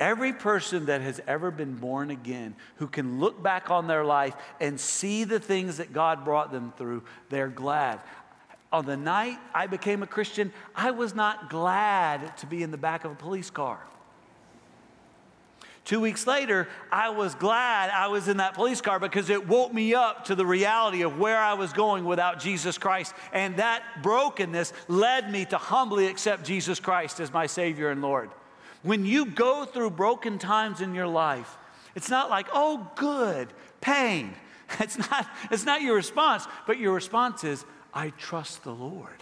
Every 0.01 0.33
person 0.33 0.87
that 0.87 1.01
has 1.01 1.21
ever 1.27 1.51
been 1.51 1.75
born 1.75 2.09
again 2.09 2.55
who 2.77 2.87
can 2.87 3.19
look 3.19 3.43
back 3.43 3.69
on 3.69 3.85
their 3.85 4.03
life 4.03 4.35
and 4.59 4.79
see 4.79 5.25
the 5.25 5.39
things 5.39 5.77
that 5.77 5.93
God 5.93 6.25
brought 6.25 6.51
them 6.51 6.73
through, 6.75 7.03
they're 7.29 7.47
glad. 7.47 7.99
On 8.73 8.83
the 8.83 8.97
night 8.97 9.37
I 9.53 9.67
became 9.67 10.01
a 10.01 10.07
Christian, 10.07 10.51
I 10.75 10.89
was 10.89 11.13
not 11.13 11.51
glad 11.51 12.35
to 12.37 12.47
be 12.47 12.63
in 12.63 12.71
the 12.71 12.77
back 12.77 13.05
of 13.05 13.11
a 13.11 13.15
police 13.15 13.51
car. 13.51 13.79
Two 15.85 15.99
weeks 15.99 16.25
later, 16.25 16.67
I 16.91 17.09
was 17.09 17.35
glad 17.35 17.91
I 17.91 18.07
was 18.07 18.27
in 18.27 18.37
that 18.37 18.55
police 18.55 18.81
car 18.81 18.99
because 18.99 19.29
it 19.29 19.47
woke 19.47 19.71
me 19.71 19.93
up 19.93 20.25
to 20.25 20.35
the 20.35 20.45
reality 20.47 21.03
of 21.03 21.19
where 21.19 21.37
I 21.37 21.53
was 21.53 21.73
going 21.73 22.05
without 22.05 22.39
Jesus 22.39 22.79
Christ. 22.79 23.13
And 23.33 23.57
that 23.57 23.83
brokenness 24.01 24.73
led 24.87 25.31
me 25.31 25.45
to 25.45 25.57
humbly 25.59 26.07
accept 26.07 26.43
Jesus 26.43 26.79
Christ 26.79 27.19
as 27.19 27.31
my 27.31 27.45
Savior 27.45 27.91
and 27.91 28.01
Lord. 28.01 28.31
When 28.83 29.05
you 29.05 29.25
go 29.25 29.65
through 29.65 29.91
broken 29.91 30.39
times 30.39 30.81
in 30.81 30.95
your 30.95 31.07
life, 31.07 31.57
it's 31.95 32.09
not 32.09 32.29
like, 32.29 32.47
oh, 32.53 32.89
good, 32.95 33.49
pain. 33.79 34.33
It's 34.79 34.97
not, 34.97 35.27
it's 35.51 35.65
not 35.65 35.81
your 35.81 35.95
response, 35.95 36.47
but 36.65 36.79
your 36.79 36.93
response 36.93 37.43
is, 37.43 37.65
I 37.93 38.11
trust 38.11 38.63
the 38.63 38.71
Lord. 38.71 39.21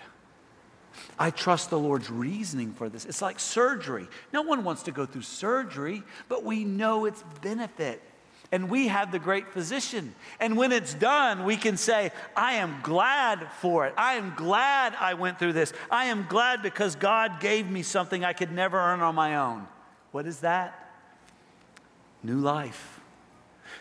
I 1.17 1.31
trust 1.31 1.71
the 1.71 1.79
Lord's 1.79 2.11
reasoning 2.11 2.73
for 2.73 2.87
this. 2.87 3.03
It's 3.05 3.21
like 3.21 3.39
surgery. 3.39 4.07
No 4.31 4.43
one 4.43 4.63
wants 4.63 4.83
to 4.83 4.91
go 4.91 5.07
through 5.07 5.23
surgery, 5.23 6.03
but 6.27 6.43
we 6.43 6.63
know 6.65 7.05
its 7.05 7.23
benefit. 7.41 8.01
And 8.51 8.69
we 8.69 8.87
have 8.87 9.11
the 9.11 9.19
great 9.19 9.53
physician. 9.53 10.15
And 10.39 10.57
when 10.57 10.71
it's 10.71 10.93
done, 10.95 11.43
we 11.43 11.55
can 11.55 11.77
say, 11.77 12.11
I 12.35 12.53
am 12.53 12.79
glad 12.81 13.47
for 13.61 13.85
it. 13.85 13.93
I 13.95 14.15
am 14.15 14.33
glad 14.35 14.95
I 14.95 15.13
went 15.13 15.37
through 15.37 15.53
this. 15.53 15.71
I 15.91 16.05
am 16.05 16.25
glad 16.27 16.63
because 16.63 16.95
God 16.95 17.39
gave 17.39 17.69
me 17.69 17.83
something 17.83 18.23
I 18.23 18.33
could 18.33 18.51
never 18.51 18.79
earn 18.79 19.01
on 19.01 19.13
my 19.13 19.35
own. 19.35 19.67
What 20.11 20.25
is 20.25 20.39
that? 20.39 20.91
New 22.23 22.39
life. 22.39 22.99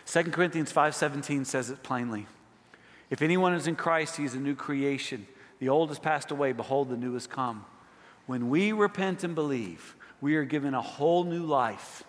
2 0.05 0.31
Corinthians 0.31 0.71
5:17 0.71 1.45
says 1.45 1.71
it 1.71 1.81
plainly. 1.81 2.27
If 3.09 3.23
anyone 3.23 3.53
is 3.53 3.65
in 3.65 3.75
Christ, 3.75 4.17
he 4.17 4.23
is 4.23 4.35
a 4.35 4.39
new 4.39 4.55
creation. 4.55 5.27
The 5.59 5.69
old 5.69 5.89
has 5.89 5.99
passed 5.99 6.31
away, 6.31 6.51
behold, 6.51 6.89
the 6.89 6.97
new 6.97 7.13
has 7.15 7.27
come. 7.27 7.65
When 8.27 8.49
we 8.49 8.71
repent 8.71 9.23
and 9.23 9.33
believe, 9.33 9.95
we 10.21 10.35
are 10.35 10.45
given 10.45 10.73
a 10.73 10.81
whole 10.81 11.23
new 11.23 11.43
life. 11.43 12.03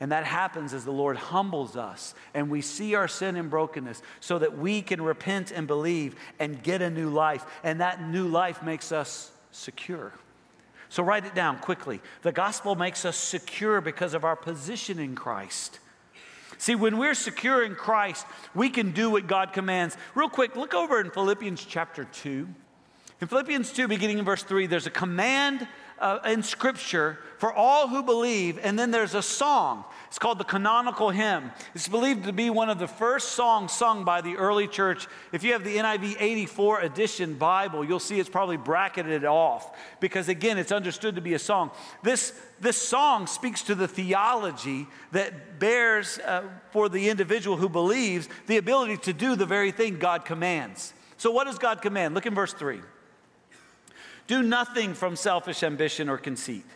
And 0.00 0.12
that 0.12 0.24
happens 0.24 0.74
as 0.74 0.84
the 0.84 0.92
Lord 0.92 1.16
humbles 1.16 1.76
us 1.76 2.14
and 2.32 2.50
we 2.50 2.60
see 2.60 2.94
our 2.94 3.08
sin 3.08 3.34
and 3.34 3.50
brokenness 3.50 4.00
so 4.20 4.38
that 4.38 4.56
we 4.56 4.80
can 4.80 5.02
repent 5.02 5.50
and 5.50 5.66
believe 5.66 6.14
and 6.38 6.62
get 6.62 6.82
a 6.82 6.90
new 6.90 7.10
life. 7.10 7.44
And 7.64 7.80
that 7.80 8.02
new 8.02 8.28
life 8.28 8.62
makes 8.62 8.92
us 8.92 9.32
secure. 9.50 10.12
So 10.88 11.02
write 11.02 11.26
it 11.26 11.34
down 11.34 11.58
quickly. 11.58 12.00
The 12.22 12.32
gospel 12.32 12.76
makes 12.76 13.04
us 13.04 13.16
secure 13.16 13.80
because 13.80 14.14
of 14.14 14.24
our 14.24 14.36
position 14.36 14.98
in 14.98 15.16
Christ. 15.16 15.80
See, 16.58 16.74
when 16.74 16.98
we're 16.98 17.14
secure 17.14 17.64
in 17.64 17.74
Christ, 17.74 18.24
we 18.54 18.68
can 18.68 18.92
do 18.92 19.10
what 19.10 19.26
God 19.26 19.52
commands. 19.52 19.96
Real 20.14 20.28
quick, 20.28 20.56
look 20.56 20.74
over 20.74 21.00
in 21.00 21.10
Philippians 21.10 21.64
chapter 21.64 22.04
2. 22.04 22.48
In 23.20 23.28
Philippians 23.28 23.72
2, 23.72 23.88
beginning 23.88 24.18
in 24.18 24.24
verse 24.24 24.42
3, 24.42 24.66
there's 24.66 24.86
a 24.86 24.90
command 24.90 25.66
uh, 26.00 26.18
in 26.24 26.42
Scripture 26.42 27.18
for 27.38 27.52
all 27.52 27.88
who 27.88 28.02
believe, 28.02 28.58
and 28.62 28.78
then 28.78 28.90
there's 28.90 29.14
a 29.14 29.22
song. 29.22 29.84
It's 30.08 30.18
called 30.18 30.38
the 30.38 30.44
canonical 30.44 31.10
hymn. 31.10 31.52
It's 31.74 31.86
believed 31.86 32.24
to 32.24 32.32
be 32.32 32.50
one 32.50 32.70
of 32.70 32.78
the 32.78 32.88
first 32.88 33.32
songs 33.32 33.72
sung 33.72 34.04
by 34.04 34.20
the 34.22 34.36
early 34.36 34.66
church. 34.66 35.06
If 35.32 35.44
you 35.44 35.52
have 35.52 35.62
the 35.62 35.76
NIV 35.76 36.16
84 36.18 36.80
edition 36.80 37.34
Bible, 37.34 37.84
you'll 37.84 38.00
see 38.00 38.18
it's 38.18 38.28
probably 38.28 38.56
bracketed 38.56 39.24
off 39.24 39.76
because, 40.00 40.28
again, 40.28 40.58
it's 40.58 40.72
understood 40.72 41.14
to 41.14 41.20
be 41.20 41.34
a 41.34 41.38
song. 41.38 41.70
This, 42.02 42.32
this 42.60 42.76
song 42.76 43.26
speaks 43.26 43.62
to 43.62 43.74
the 43.74 43.86
theology 43.86 44.86
that 45.12 45.60
bears 45.60 46.18
uh, 46.20 46.42
for 46.72 46.88
the 46.88 47.08
individual 47.08 47.56
who 47.56 47.68
believes 47.68 48.28
the 48.46 48.56
ability 48.56 48.96
to 48.96 49.12
do 49.12 49.36
the 49.36 49.46
very 49.46 49.70
thing 49.70 49.98
God 49.98 50.24
commands. 50.24 50.94
So, 51.18 51.30
what 51.30 51.44
does 51.44 51.58
God 51.58 51.82
command? 51.82 52.14
Look 52.14 52.26
in 52.26 52.34
verse 52.34 52.52
3. 52.54 52.80
Do 54.28 54.42
nothing 54.42 54.92
from 54.92 55.16
selfish 55.16 55.62
ambition 55.62 56.10
or 56.10 56.18
conceit, 56.18 56.66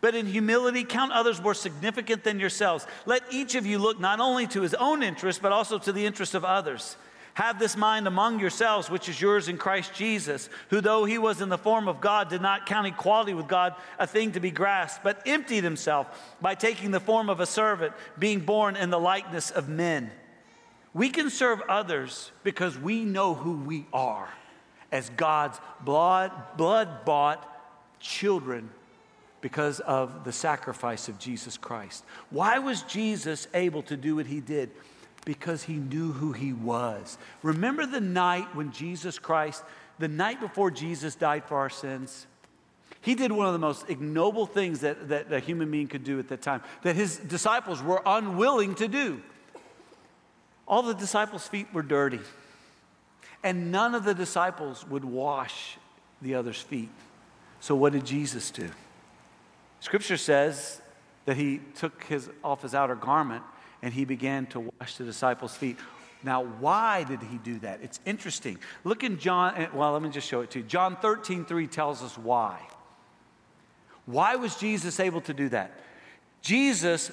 but 0.00 0.14
in 0.14 0.24
humility 0.24 0.84
count 0.84 1.10
others 1.10 1.42
more 1.42 1.52
significant 1.52 2.22
than 2.22 2.38
yourselves. 2.38 2.86
Let 3.06 3.24
each 3.30 3.56
of 3.56 3.66
you 3.66 3.78
look 3.78 3.98
not 3.98 4.20
only 4.20 4.46
to 4.46 4.62
his 4.62 4.72
own 4.72 5.02
interest, 5.02 5.42
but 5.42 5.50
also 5.50 5.78
to 5.80 5.92
the 5.92 6.06
interest 6.06 6.34
of 6.34 6.44
others. 6.44 6.96
Have 7.34 7.58
this 7.58 7.76
mind 7.76 8.06
among 8.06 8.38
yourselves, 8.38 8.88
which 8.88 9.08
is 9.08 9.20
yours 9.20 9.48
in 9.48 9.58
Christ 9.58 9.94
Jesus, 9.94 10.48
who, 10.68 10.80
though 10.80 11.04
he 11.04 11.18
was 11.18 11.40
in 11.40 11.48
the 11.48 11.58
form 11.58 11.88
of 11.88 12.00
God, 12.00 12.28
did 12.28 12.42
not 12.42 12.66
count 12.66 12.86
equality 12.86 13.34
with 13.34 13.48
God 13.48 13.74
a 13.98 14.06
thing 14.06 14.32
to 14.32 14.40
be 14.40 14.52
grasped, 14.52 15.02
but 15.02 15.22
emptied 15.26 15.64
himself 15.64 16.06
by 16.40 16.54
taking 16.54 16.92
the 16.92 17.00
form 17.00 17.28
of 17.28 17.40
a 17.40 17.46
servant, 17.46 17.94
being 18.16 18.40
born 18.40 18.76
in 18.76 18.90
the 18.90 19.00
likeness 19.00 19.50
of 19.50 19.68
men. 19.68 20.12
We 20.94 21.08
can 21.08 21.30
serve 21.30 21.62
others 21.68 22.30
because 22.44 22.78
we 22.78 23.04
know 23.04 23.34
who 23.34 23.56
we 23.56 23.86
are 23.92 24.28
as 24.92 25.10
God's 25.10 25.58
blood, 25.80 26.30
blood 26.56 27.04
bought 27.04 27.48
children 27.98 28.70
because 29.40 29.80
of 29.80 30.24
the 30.24 30.32
sacrifice 30.32 31.08
of 31.08 31.18
Jesus 31.18 31.56
Christ. 31.56 32.04
Why 32.30 32.58
was 32.58 32.82
Jesus 32.82 33.48
able 33.54 33.82
to 33.84 33.96
do 33.96 34.16
what 34.16 34.26
he 34.26 34.40
did? 34.40 34.70
Because 35.24 35.64
he 35.64 35.74
knew 35.74 36.12
who 36.12 36.32
he 36.32 36.52
was. 36.52 37.18
Remember 37.42 37.86
the 37.86 38.00
night 38.00 38.54
when 38.54 38.70
Jesus 38.70 39.18
Christ, 39.18 39.64
the 39.98 40.08
night 40.08 40.40
before 40.40 40.70
Jesus 40.70 41.14
died 41.14 41.44
for 41.44 41.56
our 41.56 41.70
sins? 41.70 42.26
He 43.00 43.16
did 43.16 43.32
one 43.32 43.46
of 43.46 43.52
the 43.52 43.58
most 43.58 43.88
ignoble 43.88 44.46
things 44.46 44.80
that, 44.80 45.08
that 45.08 45.32
a 45.32 45.40
human 45.40 45.70
being 45.70 45.88
could 45.88 46.04
do 46.04 46.20
at 46.20 46.28
that 46.28 46.40
time, 46.42 46.62
that 46.82 46.94
his 46.94 47.16
disciples 47.16 47.82
were 47.82 48.00
unwilling 48.06 48.76
to 48.76 48.86
do. 48.86 49.20
All 50.68 50.82
the 50.82 50.94
disciples' 50.94 51.48
feet 51.48 51.66
were 51.72 51.82
dirty, 51.82 52.20
and 53.42 53.72
none 53.72 53.94
of 53.94 54.04
the 54.04 54.14
disciples 54.14 54.86
would 54.88 55.04
wash 55.04 55.76
the 56.20 56.34
other's 56.34 56.60
feet. 56.60 56.90
So, 57.60 57.74
what 57.74 57.92
did 57.92 58.04
Jesus 58.04 58.50
do? 58.50 58.70
Scripture 59.80 60.16
says 60.16 60.80
that 61.24 61.36
he 61.36 61.60
took 61.74 62.04
his, 62.04 62.30
off 62.42 62.62
his 62.62 62.74
outer 62.74 62.94
garment 62.94 63.42
and 63.82 63.92
he 63.92 64.04
began 64.04 64.46
to 64.46 64.60
wash 64.60 64.96
the 64.96 65.04
disciples' 65.04 65.56
feet. 65.56 65.76
Now, 66.24 66.44
why 66.44 67.04
did 67.04 67.20
he 67.20 67.38
do 67.38 67.58
that? 67.60 67.80
It's 67.82 67.98
interesting. 68.06 68.58
Look 68.84 69.02
in 69.02 69.18
John, 69.18 69.54
eh, 69.56 69.66
well, 69.74 69.92
let 69.92 70.02
me 70.02 70.08
just 70.08 70.28
show 70.28 70.40
it 70.40 70.50
to 70.52 70.60
you. 70.60 70.64
John 70.64 70.96
13, 70.96 71.44
3 71.44 71.66
tells 71.66 72.02
us 72.02 72.16
why. 72.16 72.60
Why 74.06 74.36
was 74.36 74.56
Jesus 74.56 75.00
able 75.00 75.20
to 75.22 75.34
do 75.34 75.48
that? 75.48 75.72
Jesus, 76.40 77.10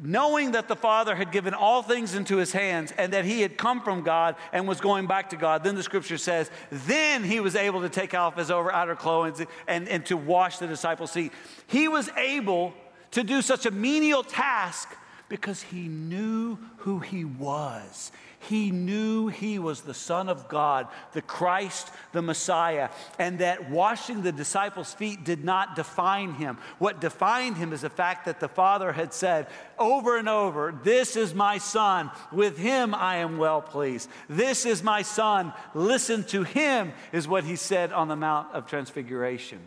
knowing 0.00 0.52
that 0.52 0.68
the 0.68 0.76
Father 0.76 1.16
had 1.16 1.32
given 1.32 1.54
all 1.54 1.82
things 1.82 2.14
into 2.14 2.36
his 2.36 2.52
hands 2.52 2.92
and 2.96 3.12
that 3.12 3.24
he 3.24 3.40
had 3.40 3.56
come 3.56 3.80
from 3.80 4.02
God 4.02 4.36
and 4.52 4.68
was 4.68 4.80
going 4.80 5.06
back 5.06 5.30
to 5.30 5.36
God, 5.36 5.64
then 5.64 5.74
the 5.74 5.82
scripture 5.82 6.18
says, 6.18 6.50
then 6.70 7.24
he 7.24 7.40
was 7.40 7.56
able 7.56 7.80
to 7.80 7.88
take 7.88 8.14
off 8.14 8.36
his 8.36 8.50
over 8.50 8.72
outer 8.72 8.94
clothes 8.94 9.44
and, 9.66 9.88
and 9.88 10.06
to 10.06 10.16
wash 10.16 10.58
the 10.58 10.66
disciples' 10.66 11.12
feet. 11.12 11.32
He 11.66 11.88
was 11.88 12.08
able 12.16 12.74
to 13.12 13.24
do 13.24 13.42
such 13.42 13.66
a 13.66 13.70
menial 13.70 14.22
task 14.22 14.88
because 15.28 15.62
he 15.62 15.88
knew 15.88 16.58
who 16.78 17.00
he 17.00 17.24
was. 17.24 18.12
He 18.40 18.70
knew 18.70 19.28
he 19.28 19.58
was 19.58 19.80
the 19.80 19.94
Son 19.94 20.28
of 20.28 20.48
God, 20.48 20.86
the 21.12 21.22
Christ, 21.22 21.90
the 22.12 22.22
Messiah, 22.22 22.88
and 23.18 23.40
that 23.40 23.68
washing 23.68 24.22
the 24.22 24.30
disciples' 24.30 24.94
feet 24.94 25.24
did 25.24 25.44
not 25.44 25.74
define 25.74 26.34
him. 26.34 26.58
What 26.78 27.00
defined 27.00 27.56
him 27.56 27.72
is 27.72 27.80
the 27.80 27.90
fact 27.90 28.26
that 28.26 28.38
the 28.38 28.48
Father 28.48 28.92
had 28.92 29.12
said 29.12 29.48
over 29.76 30.16
and 30.16 30.28
over, 30.28 30.72
This 30.84 31.16
is 31.16 31.34
my 31.34 31.58
Son, 31.58 32.12
with 32.30 32.58
him 32.58 32.94
I 32.94 33.16
am 33.16 33.38
well 33.38 33.60
pleased. 33.60 34.08
This 34.28 34.64
is 34.64 34.84
my 34.84 35.02
Son, 35.02 35.52
listen 35.74 36.22
to 36.24 36.44
him, 36.44 36.92
is 37.12 37.26
what 37.26 37.42
he 37.42 37.56
said 37.56 37.92
on 37.92 38.06
the 38.06 38.16
Mount 38.16 38.54
of 38.54 38.66
Transfiguration. 38.66 39.58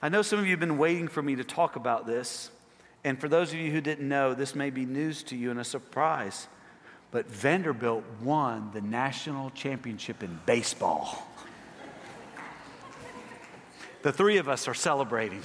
I 0.00 0.08
know 0.08 0.22
some 0.22 0.38
of 0.38 0.44
you 0.44 0.52
have 0.52 0.60
been 0.60 0.78
waiting 0.78 1.08
for 1.08 1.22
me 1.22 1.34
to 1.36 1.44
talk 1.44 1.74
about 1.74 2.06
this. 2.06 2.50
And 3.04 3.20
for 3.20 3.28
those 3.28 3.52
of 3.52 3.58
you 3.58 3.70
who 3.70 3.80
didn't 3.80 4.08
know, 4.08 4.34
this 4.34 4.54
may 4.54 4.70
be 4.70 4.84
news 4.84 5.22
to 5.24 5.36
you 5.36 5.50
and 5.50 5.58
a 5.58 5.64
surprise. 5.64 6.46
But 7.10 7.26
Vanderbilt 7.30 8.04
won 8.22 8.70
the 8.72 8.80
national 8.80 9.50
championship 9.50 10.22
in 10.22 10.38
baseball. 10.44 11.26
The 14.02 14.12
three 14.12 14.36
of 14.36 14.48
us 14.48 14.68
are 14.68 14.74
celebrating. 14.74 15.42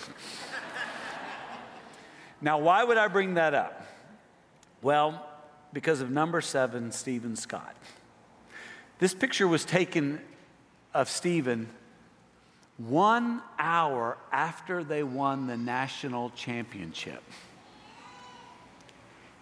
now, 2.41 2.59
why 2.59 2.83
would 2.83 2.97
I 2.97 3.07
bring 3.07 3.35
that 3.35 3.53
up? 3.53 3.85
Well, 4.81 5.25
because 5.71 6.01
of 6.01 6.11
number 6.11 6.41
seven, 6.41 6.91
Stephen 6.91 7.35
Scott. 7.35 7.75
This 8.99 9.13
picture 9.13 9.47
was 9.47 9.65
taken 9.65 10.21
of 10.93 11.09
Stephen 11.09 11.69
one 12.77 13.41
hour 13.57 14.17
after 14.31 14.83
they 14.83 15.03
won 15.03 15.47
the 15.47 15.57
national 15.57 16.31
championship. 16.31 17.23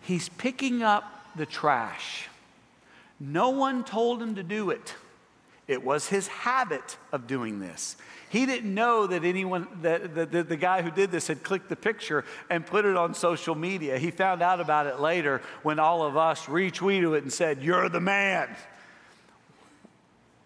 He's 0.01 0.29
picking 0.29 0.83
up 0.83 1.20
the 1.35 1.45
trash. 1.45 2.27
No 3.19 3.49
one 3.49 3.83
told 3.83 4.21
him 4.21 4.35
to 4.35 4.43
do 4.43 4.69
it. 4.69 4.95
It 5.67 5.83
was 5.83 6.07
his 6.07 6.27
habit 6.27 6.97
of 7.11 7.27
doing 7.27 7.59
this. 7.59 7.95
He 8.29 8.45
didn't 8.45 8.73
know 8.73 9.07
that 9.07 9.23
anyone, 9.23 9.67
that, 9.81 10.15
that, 10.15 10.49
the 10.49 10.57
guy 10.57 10.81
who 10.81 10.89
did 10.89 11.11
this 11.11 11.27
had 11.27 11.43
clicked 11.43 11.69
the 11.69 11.75
picture 11.75 12.25
and 12.49 12.65
put 12.65 12.85
it 12.85 12.97
on 12.97 13.13
social 13.13 13.55
media. 13.55 13.97
He 13.97 14.09
found 14.09 14.41
out 14.41 14.59
about 14.59 14.87
it 14.87 14.99
later 14.99 15.41
when 15.63 15.79
all 15.79 16.03
of 16.03 16.17
us 16.17 16.45
retweeted 16.45 17.15
it 17.17 17.23
and 17.23 17.31
said, 17.31 17.61
You're 17.61 17.89
the 17.89 18.01
man. 18.01 18.55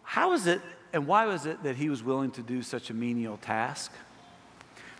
How 0.04 0.34
is 0.34 0.48
it 0.48 0.62
and 0.96 1.08
why 1.08 1.26
was 1.26 1.46
it 1.46 1.62
that 1.64 1.76
he 1.76 1.90
was 1.90 2.02
willing 2.02 2.32
to 2.32 2.42
do 2.42 2.62
such 2.62 2.90
a 2.90 2.94
menial 2.94 3.36
task? 3.36 3.92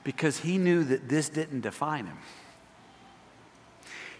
Because 0.04 0.40
he 0.40 0.58
knew 0.58 0.84
that 0.84 1.08
this 1.08 1.30
didn't 1.30 1.62
define 1.62 2.06
him. 2.06 2.18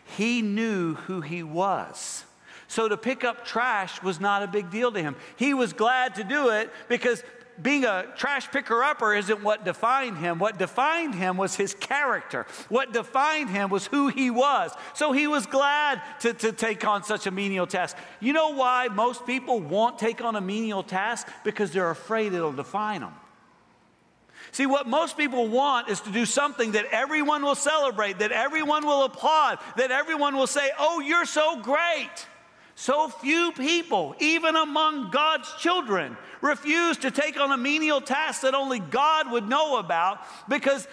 He 0.06 0.42
knew 0.42 0.96
who 0.96 1.22
he 1.22 1.44
was. 1.44 2.24
So 2.68 2.88
to 2.88 2.98
pick 2.98 3.24
up 3.24 3.46
trash 3.46 4.02
was 4.02 4.20
not 4.20 4.44
a 4.44 4.48
big 4.48 4.72
deal 4.72 4.92
to 4.92 5.02
him. 5.02 5.16
He 5.36 5.54
was 5.54 5.74
glad 5.74 6.16
to 6.16 6.24
do 6.24 6.50
it 6.50 6.72
because 6.88 7.24
being 7.62 7.86
a 7.86 8.06
trash 8.18 8.52
picker 8.52 8.84
upper 8.84 9.14
isn't 9.14 9.42
what 9.42 9.64
defined 9.64 10.18
him. 10.18 10.40
What 10.40 10.58
defined 10.58 11.16
him 11.16 11.38
was 11.38 11.56
his 11.56 11.74
character. 11.74 12.46
What 12.70 12.92
defined 12.92 13.50
him 13.50 13.70
was 13.70 13.88
who 13.88 14.10
he 14.10 14.30
was. 14.30 14.72
So 14.94 15.12
he 15.12 15.28
was 15.28 15.46
glad 15.46 16.02
to, 16.22 16.34
to 16.34 16.52
take 16.52 16.86
on 16.86 17.04
such 17.04 17.28
a 17.28 17.32
menial 17.32 17.68
task. 17.68 17.96
You 18.20 18.34
know 18.34 18.50
why 18.50 18.90
most 18.90 19.26
people 19.26 19.60
won't 19.62 19.98
take 19.98 20.22
on 20.22 20.36
a 20.36 20.42
menial 20.42 20.84
task? 20.84 21.28
Because 21.44 21.72
they're 21.72 21.92
afraid 21.92 22.34
it'll 22.34 22.52
define 22.52 23.02
them. 23.02 23.14
See, 24.56 24.66
what 24.66 24.88
most 24.88 25.18
people 25.18 25.50
want 25.50 25.90
is 25.90 26.00
to 26.00 26.12
do 26.12 26.26
something 26.26 26.72
that 26.72 26.86
everyone 26.86 27.44
will 27.44 27.56
celebrate, 27.56 28.20
that 28.20 28.32
everyone 28.32 28.86
will 28.86 29.04
applaud, 29.04 29.60
that 29.76 29.92
everyone 29.92 30.38
will 30.38 30.48
say, 30.48 30.72
Oh, 30.80 31.02
you're 31.02 31.26
so 31.26 31.60
great. 31.60 32.26
So 32.74 33.10
few 33.10 33.52
people, 33.52 34.16
even 34.20 34.56
among 34.56 35.12
God's 35.12 35.54
children, 35.56 36.16
refuse 36.40 36.96
to 37.00 37.12
take 37.12 37.38
on 37.38 37.52
a 37.52 37.58
menial 37.58 38.00
task 38.00 38.44
that 38.44 38.56
only 38.56 38.80
God 38.80 39.30
would 39.30 39.50
know 39.50 39.78
about 39.78 40.22
because 40.48 40.88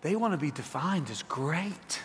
they 0.00 0.16
want 0.16 0.32
to 0.32 0.38
be 0.38 0.50
defined 0.50 1.12
as 1.12 1.22
great. 1.22 2.02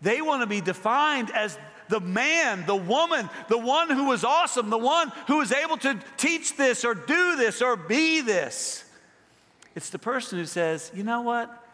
They 0.00 0.22
want 0.22 0.40
to 0.40 0.46
be 0.46 0.62
defined 0.62 1.30
as 1.32 1.58
the 1.88 2.00
man, 2.00 2.64
the 2.66 2.76
woman, 2.76 3.28
the 3.48 3.58
one 3.58 3.90
who 3.90 4.04
was 4.06 4.24
awesome, 4.24 4.70
the 4.70 4.78
one 4.78 5.12
who 5.26 5.38
was 5.38 5.52
able 5.52 5.76
to 5.78 5.98
teach 6.16 6.56
this 6.56 6.84
or 6.84 6.94
do 6.94 7.36
this 7.36 7.62
or 7.62 7.76
be 7.76 8.20
this. 8.20 8.84
It's 9.74 9.90
the 9.90 9.98
person 9.98 10.38
who 10.38 10.44
says, 10.44 10.90
you 10.94 11.02
know 11.02 11.22
what? 11.22 11.64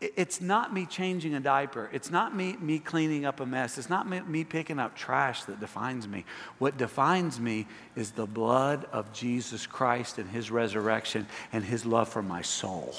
It's 0.00 0.40
not 0.40 0.72
me 0.72 0.86
changing 0.86 1.34
a 1.34 1.40
diaper. 1.40 1.90
It's 1.92 2.10
not 2.10 2.34
me, 2.34 2.56
me 2.58 2.78
cleaning 2.78 3.26
up 3.26 3.40
a 3.40 3.44
mess. 3.44 3.76
It's 3.76 3.90
not 3.90 4.08
me, 4.08 4.20
me 4.20 4.44
picking 4.44 4.78
up 4.78 4.96
trash 4.96 5.44
that 5.44 5.60
defines 5.60 6.08
me. 6.08 6.24
What 6.58 6.78
defines 6.78 7.38
me 7.38 7.66
is 7.96 8.12
the 8.12 8.24
blood 8.24 8.86
of 8.92 9.12
Jesus 9.12 9.66
Christ 9.66 10.16
and 10.16 10.30
his 10.30 10.50
resurrection 10.50 11.26
and 11.52 11.62
his 11.62 11.84
love 11.84 12.08
for 12.08 12.22
my 12.22 12.40
soul. 12.40 12.94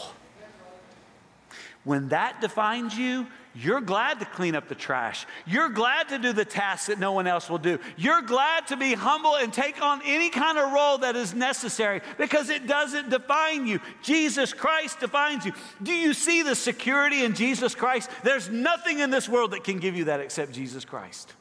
When 1.84 2.10
that 2.10 2.42
defines 2.42 2.96
you, 2.96 3.28
you're 3.54 3.82
glad 3.82 4.20
to 4.20 4.26
clean 4.26 4.56
up 4.56 4.70
the 4.70 4.76
trash. 4.76 5.26
You're 5.46 5.70
glad 5.70 6.10
to 6.10 6.20
do 6.20 6.32
the 6.32 6.46
tasks 6.46 6.88
that 6.88 7.00
no 7.00 7.12
one 7.12 7.28
else 7.28 7.50
will 7.50 7.58
do. 7.58 7.80
You're 7.98 8.22
glad 8.22 8.68
to 8.68 8.78
be 8.78 8.94
humble 8.94 9.36
and 9.36 9.52
take 9.52 9.82
on 9.82 10.02
any 10.06 10.30
kind 10.30 10.58
of 10.58 10.72
role 10.72 11.00
that 11.00 11.16
is 11.16 11.34
necessary 11.34 12.02
because 12.18 12.50
it 12.50 12.66
doesn't 12.66 13.10
define 13.10 13.68
you. 13.68 13.82
Jesus 14.04 14.54
Christ 14.54 15.00
defines 15.02 15.46
you. 15.46 15.54
Do 15.84 15.92
you 15.92 16.14
see 16.14 16.44
the 16.44 16.56
security 16.56 17.26
in 17.26 17.34
Jesus 17.34 17.76
Christ? 17.76 18.10
There's 18.24 18.48
nothing 18.50 19.00
in 19.00 19.10
this 19.10 19.28
world 19.28 19.52
that 19.52 19.64
can 19.66 19.80
give 19.80 19.96
you 19.96 20.06
that 20.06 20.22
except 20.22 20.54
Jesus 20.54 20.86
Christ. 20.86 21.34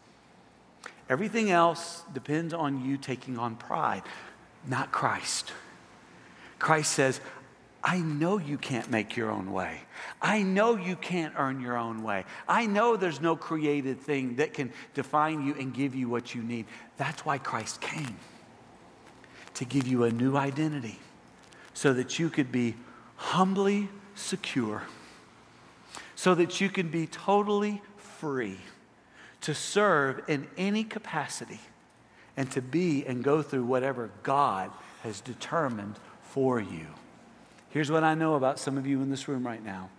Everything 1.09 1.51
else 1.51 2.03
depends 2.13 2.55
on 2.55 2.85
you 2.85 2.97
taking 2.97 3.39
on 3.39 3.57
pride, 3.57 4.03
not 4.67 4.91
Christ. 4.91 5.53
Christ 6.59 6.93
says, 6.93 7.21
I 7.83 7.99
know 7.99 8.39
you 8.39 8.59
can't 8.59 8.91
make 8.91 9.17
your 9.17 9.31
own 9.31 9.53
way. 9.53 9.81
I 10.21 10.43
know 10.43 10.77
you 10.77 10.97
can't 10.97 11.35
earn 11.37 11.61
your 11.61 11.79
own 11.79 12.03
way. 12.03 12.25
I 12.47 12.67
know 12.67 12.97
there's 12.97 13.21
no 13.21 13.37
created 13.37 14.01
thing 14.01 14.37
that 14.37 14.53
can 14.53 14.71
define 14.93 15.47
you 15.47 15.55
and 15.55 15.73
give 15.73 15.95
you 15.95 16.09
what 16.09 16.35
you 16.35 16.43
need. 16.43 16.67
That's 16.99 17.25
why 17.25 17.39
Christ 17.39 17.81
came 17.81 18.17
to 19.55 19.65
give 19.65 19.87
you 19.87 20.05
a 20.05 20.11
new 20.11 20.37
identity 20.37 20.99
so 21.73 21.95
that 21.95 22.19
you 22.19 22.29
could 22.29 22.53
be 22.53 22.75
humbly 23.17 23.89
secure, 24.15 24.83
so 26.15 26.35
that 26.35 26.61
you 26.61 26.69
can 26.69 26.89
be 26.89 27.07
totally 27.07 27.81
free 27.97 28.59
to 29.41 29.55
serve 29.55 30.23
in 30.29 30.47
any 30.59 30.85
capacity 30.85 31.61
and 32.37 32.51
to 32.51 32.61
be 32.61 33.07
and 33.07 33.25
go 33.25 33.41
through 33.41 33.65
whatever 33.65 34.11
God 34.23 34.71
has 35.03 35.23
determined 35.23 35.97
for 36.23 36.61
you. 36.61 36.87
Here's 37.71 37.91
what 37.91 38.05
I 38.05 38.15
know 38.15 38.35
about 38.35 38.59
some 38.59 38.77
of 38.77 38.87
you 38.87 39.01
in 39.01 39.11
this 39.11 39.29
room 39.29 39.47
right 39.47 39.65
now 39.65 39.91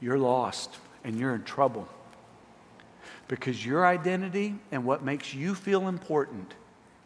you're 0.00 0.18
lost 0.18 0.78
and 1.04 1.16
you're 1.18 1.34
in 1.34 1.44
trouble 1.44 1.88
because 3.28 3.64
your 3.64 3.86
identity 3.86 4.56
and 4.72 4.84
what 4.84 5.02
makes 5.02 5.32
you 5.32 5.54
feel 5.54 5.88
important 5.88 6.54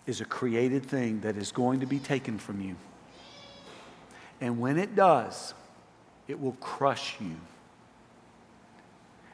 is 0.06 0.20
a 0.20 0.24
created 0.24 0.84
thing 0.84 1.20
that 1.20 1.36
is 1.36 1.52
going 1.52 1.80
to 1.80 1.86
be 1.86 1.98
taken 1.98 2.38
from 2.38 2.60
you. 2.60 2.74
And 4.40 4.58
when 4.58 4.78
it 4.78 4.94
does, 4.96 5.54
it 6.28 6.40
will 6.40 6.56
crush 6.60 7.16
you. 7.20 7.36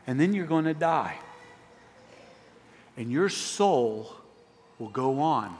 And 0.06 0.20
then 0.20 0.32
you're 0.32 0.46
going 0.46 0.64
to 0.64 0.74
die. 0.74 1.18
And 2.96 3.10
your 3.10 3.28
soul 3.28 4.14
will 4.78 4.88
go 4.90 5.20
on. 5.20 5.56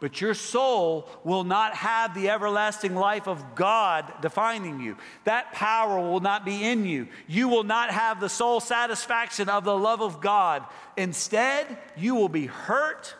But 0.00 0.20
your 0.20 0.34
soul 0.34 1.08
will 1.24 1.42
not 1.42 1.74
have 1.74 2.14
the 2.14 2.30
everlasting 2.30 2.94
life 2.94 3.26
of 3.26 3.54
God 3.56 4.12
defining 4.22 4.80
you. 4.80 4.96
That 5.24 5.52
power 5.52 5.98
will 5.98 6.20
not 6.20 6.44
be 6.44 6.64
in 6.64 6.86
you. 6.86 7.08
You 7.26 7.48
will 7.48 7.64
not 7.64 7.90
have 7.90 8.20
the 8.20 8.28
soul 8.28 8.60
satisfaction 8.60 9.48
of 9.48 9.64
the 9.64 9.76
love 9.76 10.00
of 10.00 10.20
God. 10.20 10.64
Instead, 10.96 11.66
you 11.96 12.14
will 12.14 12.28
be 12.28 12.46
hurt, 12.46 13.14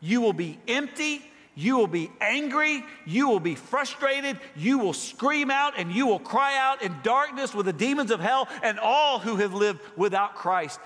you 0.00 0.20
will 0.20 0.32
be 0.32 0.58
empty, 0.68 1.24
you 1.56 1.76
will 1.76 1.88
be 1.88 2.10
angry, 2.20 2.84
you 3.04 3.28
will 3.28 3.40
be 3.40 3.56
frustrated, 3.56 4.38
you 4.56 4.78
will 4.78 4.92
scream 4.92 5.50
out, 5.50 5.74
and 5.76 5.92
you 5.92 6.06
will 6.06 6.20
cry 6.20 6.56
out 6.56 6.80
in 6.80 6.94
darkness 7.02 7.52
with 7.52 7.66
the 7.66 7.72
demons 7.72 8.12
of 8.12 8.20
hell 8.20 8.48
and 8.62 8.78
all 8.78 9.18
who 9.18 9.36
have 9.36 9.52
lived 9.52 9.80
without 9.96 10.36
Christ. 10.36 10.78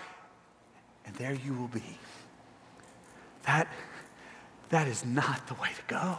And 1.05 1.15
there 1.17 1.35
you 1.35 1.53
will 1.53 1.69
be. 1.69 1.83
That 3.43 3.69
that 4.75 4.89
is 4.89 5.05
not 5.05 5.47
the 5.47 5.55
way 5.55 5.69
to 5.69 5.83
go. 5.87 6.17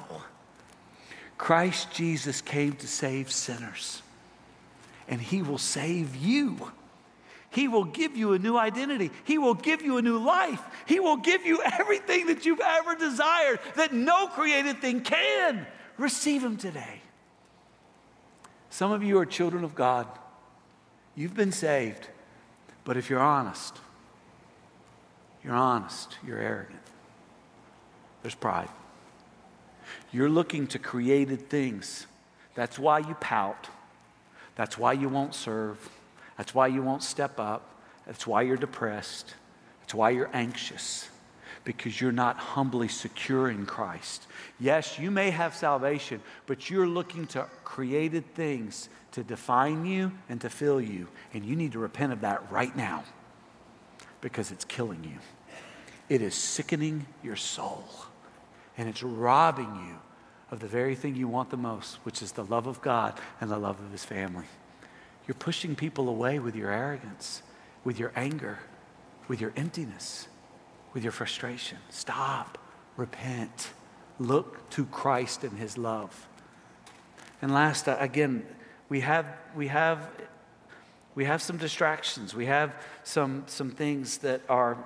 Christ 1.37 1.91
Jesus 1.91 2.39
came 2.39 2.71
to 2.77 2.87
save 2.87 3.29
sinners, 3.29 4.01
and 5.09 5.19
He 5.19 5.41
will 5.41 5.57
save 5.57 6.15
you. 6.15 6.71
He 7.49 7.67
will 7.67 7.83
give 7.83 8.15
you 8.15 8.31
a 8.31 8.39
new 8.39 8.55
identity. 8.55 9.11
He 9.25 9.37
will 9.37 9.55
give 9.55 9.81
you 9.81 9.97
a 9.97 10.01
new 10.01 10.19
life. 10.19 10.61
He 10.85 11.01
will 11.01 11.17
give 11.17 11.45
you 11.45 11.61
everything 11.63 12.27
that 12.27 12.45
you've 12.45 12.61
ever 12.61 12.95
desired 12.95 13.59
that 13.75 13.91
no 13.91 14.27
created 14.27 14.79
thing 14.79 15.01
can. 15.01 15.67
Receive 15.97 16.41
Him 16.41 16.55
today. 16.55 17.01
Some 18.69 18.93
of 18.93 19.03
you 19.03 19.19
are 19.19 19.25
children 19.25 19.65
of 19.65 19.75
God. 19.75 20.07
You've 21.13 21.35
been 21.35 21.51
saved. 21.51 22.07
But 22.85 22.95
if 22.95 23.09
you're 23.09 23.19
honest, 23.19 23.77
you're 25.43 25.55
honest, 25.55 26.17
you're 26.25 26.39
arrogant. 26.39 26.84
There's 28.25 28.33
pride. 28.33 28.69
You're 30.11 30.31
looking 30.31 30.65
to 30.69 30.79
created 30.79 31.47
things. 31.47 32.07
That's 32.55 32.79
why 32.79 32.97
you 32.97 33.13
pout. 33.19 33.67
That's 34.55 34.79
why 34.79 34.93
you 34.93 35.09
won't 35.09 35.35
serve. 35.35 35.77
That's 36.35 36.55
why 36.55 36.65
you 36.65 36.81
won't 36.81 37.03
step 37.03 37.39
up. 37.39 37.69
That's 38.07 38.25
why 38.25 38.41
you're 38.41 38.57
depressed. 38.57 39.35
That's 39.81 39.93
why 39.93 40.09
you're 40.09 40.31
anxious. 40.33 41.07
Because 41.65 42.01
you're 42.01 42.11
not 42.11 42.37
humbly 42.37 42.87
secure 42.87 43.47
in 43.47 43.67
Christ. 43.67 44.25
Yes, 44.59 44.97
you 44.97 45.11
may 45.11 45.29
have 45.29 45.53
salvation, 45.53 46.19
but 46.47 46.67
you're 46.67 46.87
looking 46.87 47.27
to 47.27 47.45
created 47.63 48.25
things 48.33 48.89
to 49.11 49.23
define 49.23 49.85
you 49.85 50.11
and 50.29 50.41
to 50.41 50.49
fill 50.49 50.81
you. 50.81 51.09
And 51.31 51.45
you 51.45 51.55
need 51.55 51.73
to 51.73 51.79
repent 51.79 52.11
of 52.11 52.21
that 52.21 52.51
right 52.51 52.75
now 52.75 53.03
because 54.19 54.49
it's 54.49 54.65
killing 54.65 55.03
you. 55.03 55.19
It 56.09 56.23
is 56.23 56.33
sickening 56.33 57.05
your 57.21 57.35
soul 57.35 57.85
and 58.77 58.89
it's 58.89 59.03
robbing 59.03 59.73
you 59.87 59.95
of 60.51 60.59
the 60.59 60.67
very 60.67 60.95
thing 60.95 61.15
you 61.15 61.27
want 61.27 61.49
the 61.49 61.57
most, 61.57 61.95
which 62.03 62.21
is 62.21 62.33
the 62.33 62.43
love 62.43 62.67
of 62.67 62.81
God 62.81 63.19
and 63.41 63.49
the 63.49 63.57
love 63.57 63.79
of 63.79 63.91
His 63.91 64.05
family. 64.05 64.45
You're 65.27 65.35
pushing 65.35 65.75
people 65.75 66.07
away 66.07 66.39
with 66.39 66.55
your 66.55 66.71
arrogance, 66.71 67.41
with 67.83 67.99
your 67.99 68.11
anger, 68.15 68.59
with 69.27 69.41
your 69.41 69.53
emptiness, 69.55 70.27
with 70.93 71.03
your 71.03 71.11
frustration. 71.11 71.79
Stop, 71.89 72.57
repent, 72.95 73.71
look 74.19 74.69
to 74.71 74.85
Christ 74.85 75.43
and 75.43 75.57
His 75.57 75.77
love. 75.77 76.27
And 77.41 77.53
last, 77.53 77.87
uh, 77.87 77.97
again, 77.99 78.45
we 78.87 79.01
have, 79.01 79.25
we 79.55 79.67
have, 79.67 80.09
we 81.15 81.25
have 81.25 81.41
some 81.41 81.57
distractions. 81.57 82.35
We 82.35 82.45
have 82.45 82.75
some, 83.03 83.43
some 83.47 83.71
things 83.71 84.19
that 84.19 84.41
are 84.47 84.77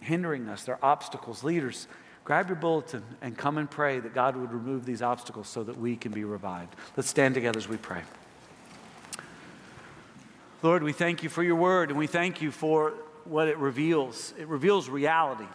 hindering 0.00 0.48
us. 0.48 0.64
They're 0.64 0.84
obstacles. 0.84 1.44
Leaders, 1.44 1.86
grab 2.26 2.48
your 2.48 2.56
bulletin 2.56 3.04
and 3.22 3.38
come 3.38 3.56
and 3.56 3.70
pray 3.70 4.00
that 4.00 4.12
God 4.12 4.34
would 4.34 4.52
remove 4.52 4.84
these 4.84 5.00
obstacles 5.00 5.48
so 5.48 5.62
that 5.62 5.78
we 5.78 5.94
can 5.94 6.10
be 6.10 6.24
revived. 6.24 6.74
Let's 6.96 7.08
stand 7.08 7.36
together 7.36 7.56
as 7.56 7.68
we 7.68 7.76
pray. 7.76 8.02
Lord, 10.60 10.82
we 10.82 10.92
thank 10.92 11.22
you 11.22 11.28
for 11.28 11.44
your 11.44 11.54
word 11.54 11.90
and 11.90 11.98
we 11.98 12.08
thank 12.08 12.42
you 12.42 12.50
for 12.50 12.94
what 13.26 13.46
it 13.46 13.56
reveals. 13.58 14.34
It 14.36 14.48
reveals 14.48 14.88
reality. 14.88 15.46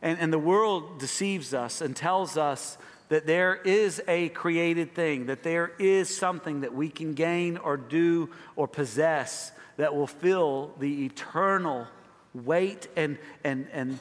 And, 0.00 0.18
and 0.18 0.32
the 0.32 0.38
world 0.38 0.98
deceives 0.98 1.52
us 1.52 1.82
and 1.82 1.94
tells 1.94 2.38
us 2.38 2.78
that 3.10 3.26
there 3.26 3.56
is 3.56 4.02
a 4.08 4.30
created 4.30 4.94
thing, 4.94 5.26
that 5.26 5.42
there 5.42 5.72
is 5.78 6.08
something 6.08 6.62
that 6.62 6.74
we 6.74 6.88
can 6.88 7.12
gain 7.12 7.58
or 7.58 7.76
do 7.76 8.30
or 8.56 8.66
possess 8.66 9.52
that 9.76 9.94
will 9.94 10.06
fill 10.06 10.72
the 10.78 11.04
eternal 11.04 11.86
weight 12.32 12.88
and, 12.96 13.18
and, 13.44 13.66
and 13.74 13.98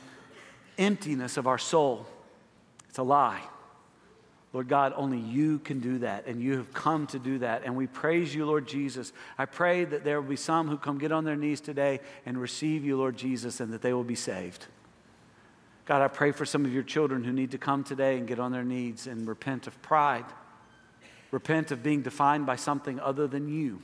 emptiness 0.78 1.38
of 1.38 1.48
our 1.48 1.58
soul. 1.58 2.06
It's 2.90 2.98
a 2.98 3.04
lie. 3.04 3.42
Lord 4.54 4.70
God, 4.70 4.94
only 4.96 5.20
you 5.20 5.60
can 5.60 5.80
do 5.80 6.00
that, 6.00 6.26
and 6.26 6.42
you 6.42 6.58
have 6.58 6.74
come 6.74 7.06
to 7.08 7.20
do 7.20 7.40
that. 7.40 7.64
And 7.66 7.76
we 7.76 7.86
praise 7.86 8.34
you, 8.34 8.46
Lord 8.46 8.68
Jesus. 8.68 9.12
I 9.38 9.46
pray 9.46 9.84
that 9.84 10.04
there 10.04 10.22
will 10.22 10.30
be 10.30 10.36
some 10.36 10.68
who 10.68 10.78
come 10.78 10.98
get 10.98 11.12
on 11.12 11.26
their 11.26 11.36
knees 11.36 11.62
today 11.62 12.00
and 12.26 12.40
receive 12.40 12.84
you, 12.84 12.98
Lord 12.98 13.18
Jesus, 13.18 13.60
and 13.60 13.74
that 13.74 13.82
they 13.82 13.94
will 13.94 14.04
be 14.04 14.16
saved. 14.16 14.66
God, 15.86 16.02
I 16.02 16.08
pray 16.08 16.32
for 16.32 16.46
some 16.46 16.66
of 16.66 16.74
your 16.74 16.84
children 16.84 17.24
who 17.24 17.32
need 17.32 17.52
to 17.52 17.58
come 17.58 17.84
today 17.84 18.18
and 18.18 18.28
get 18.28 18.40
on 18.40 18.52
their 18.52 18.64
knees 18.64 19.06
and 19.06 19.28
repent 19.28 19.68
of 19.68 19.82
pride, 19.82 20.26
repent 21.32 21.72
of 21.72 21.84
being 21.84 22.02
defined 22.02 22.46
by 22.46 22.56
something 22.56 23.00
other 23.00 23.28
than 23.28 23.48
you. 23.48 23.82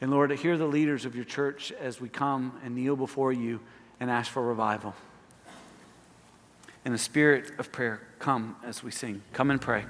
And 0.00 0.10
Lord, 0.10 0.30
hear 0.32 0.56
the 0.56 0.66
leaders 0.66 1.04
of 1.04 1.14
your 1.14 1.24
church 1.24 1.70
as 1.72 2.00
we 2.00 2.08
come 2.08 2.58
and 2.64 2.74
kneel 2.74 2.96
before 2.96 3.32
you 3.32 3.60
and 4.00 4.10
ask 4.10 4.30
for 4.30 4.42
revival 4.42 4.94
in 6.84 6.92
a 6.92 6.98
spirit 6.98 7.52
of 7.58 7.70
prayer, 7.72 8.00
come 8.18 8.56
as 8.64 8.82
we 8.82 8.90
sing. 8.90 9.22
Come 9.32 9.50
and 9.50 9.60
pray. 9.60 9.84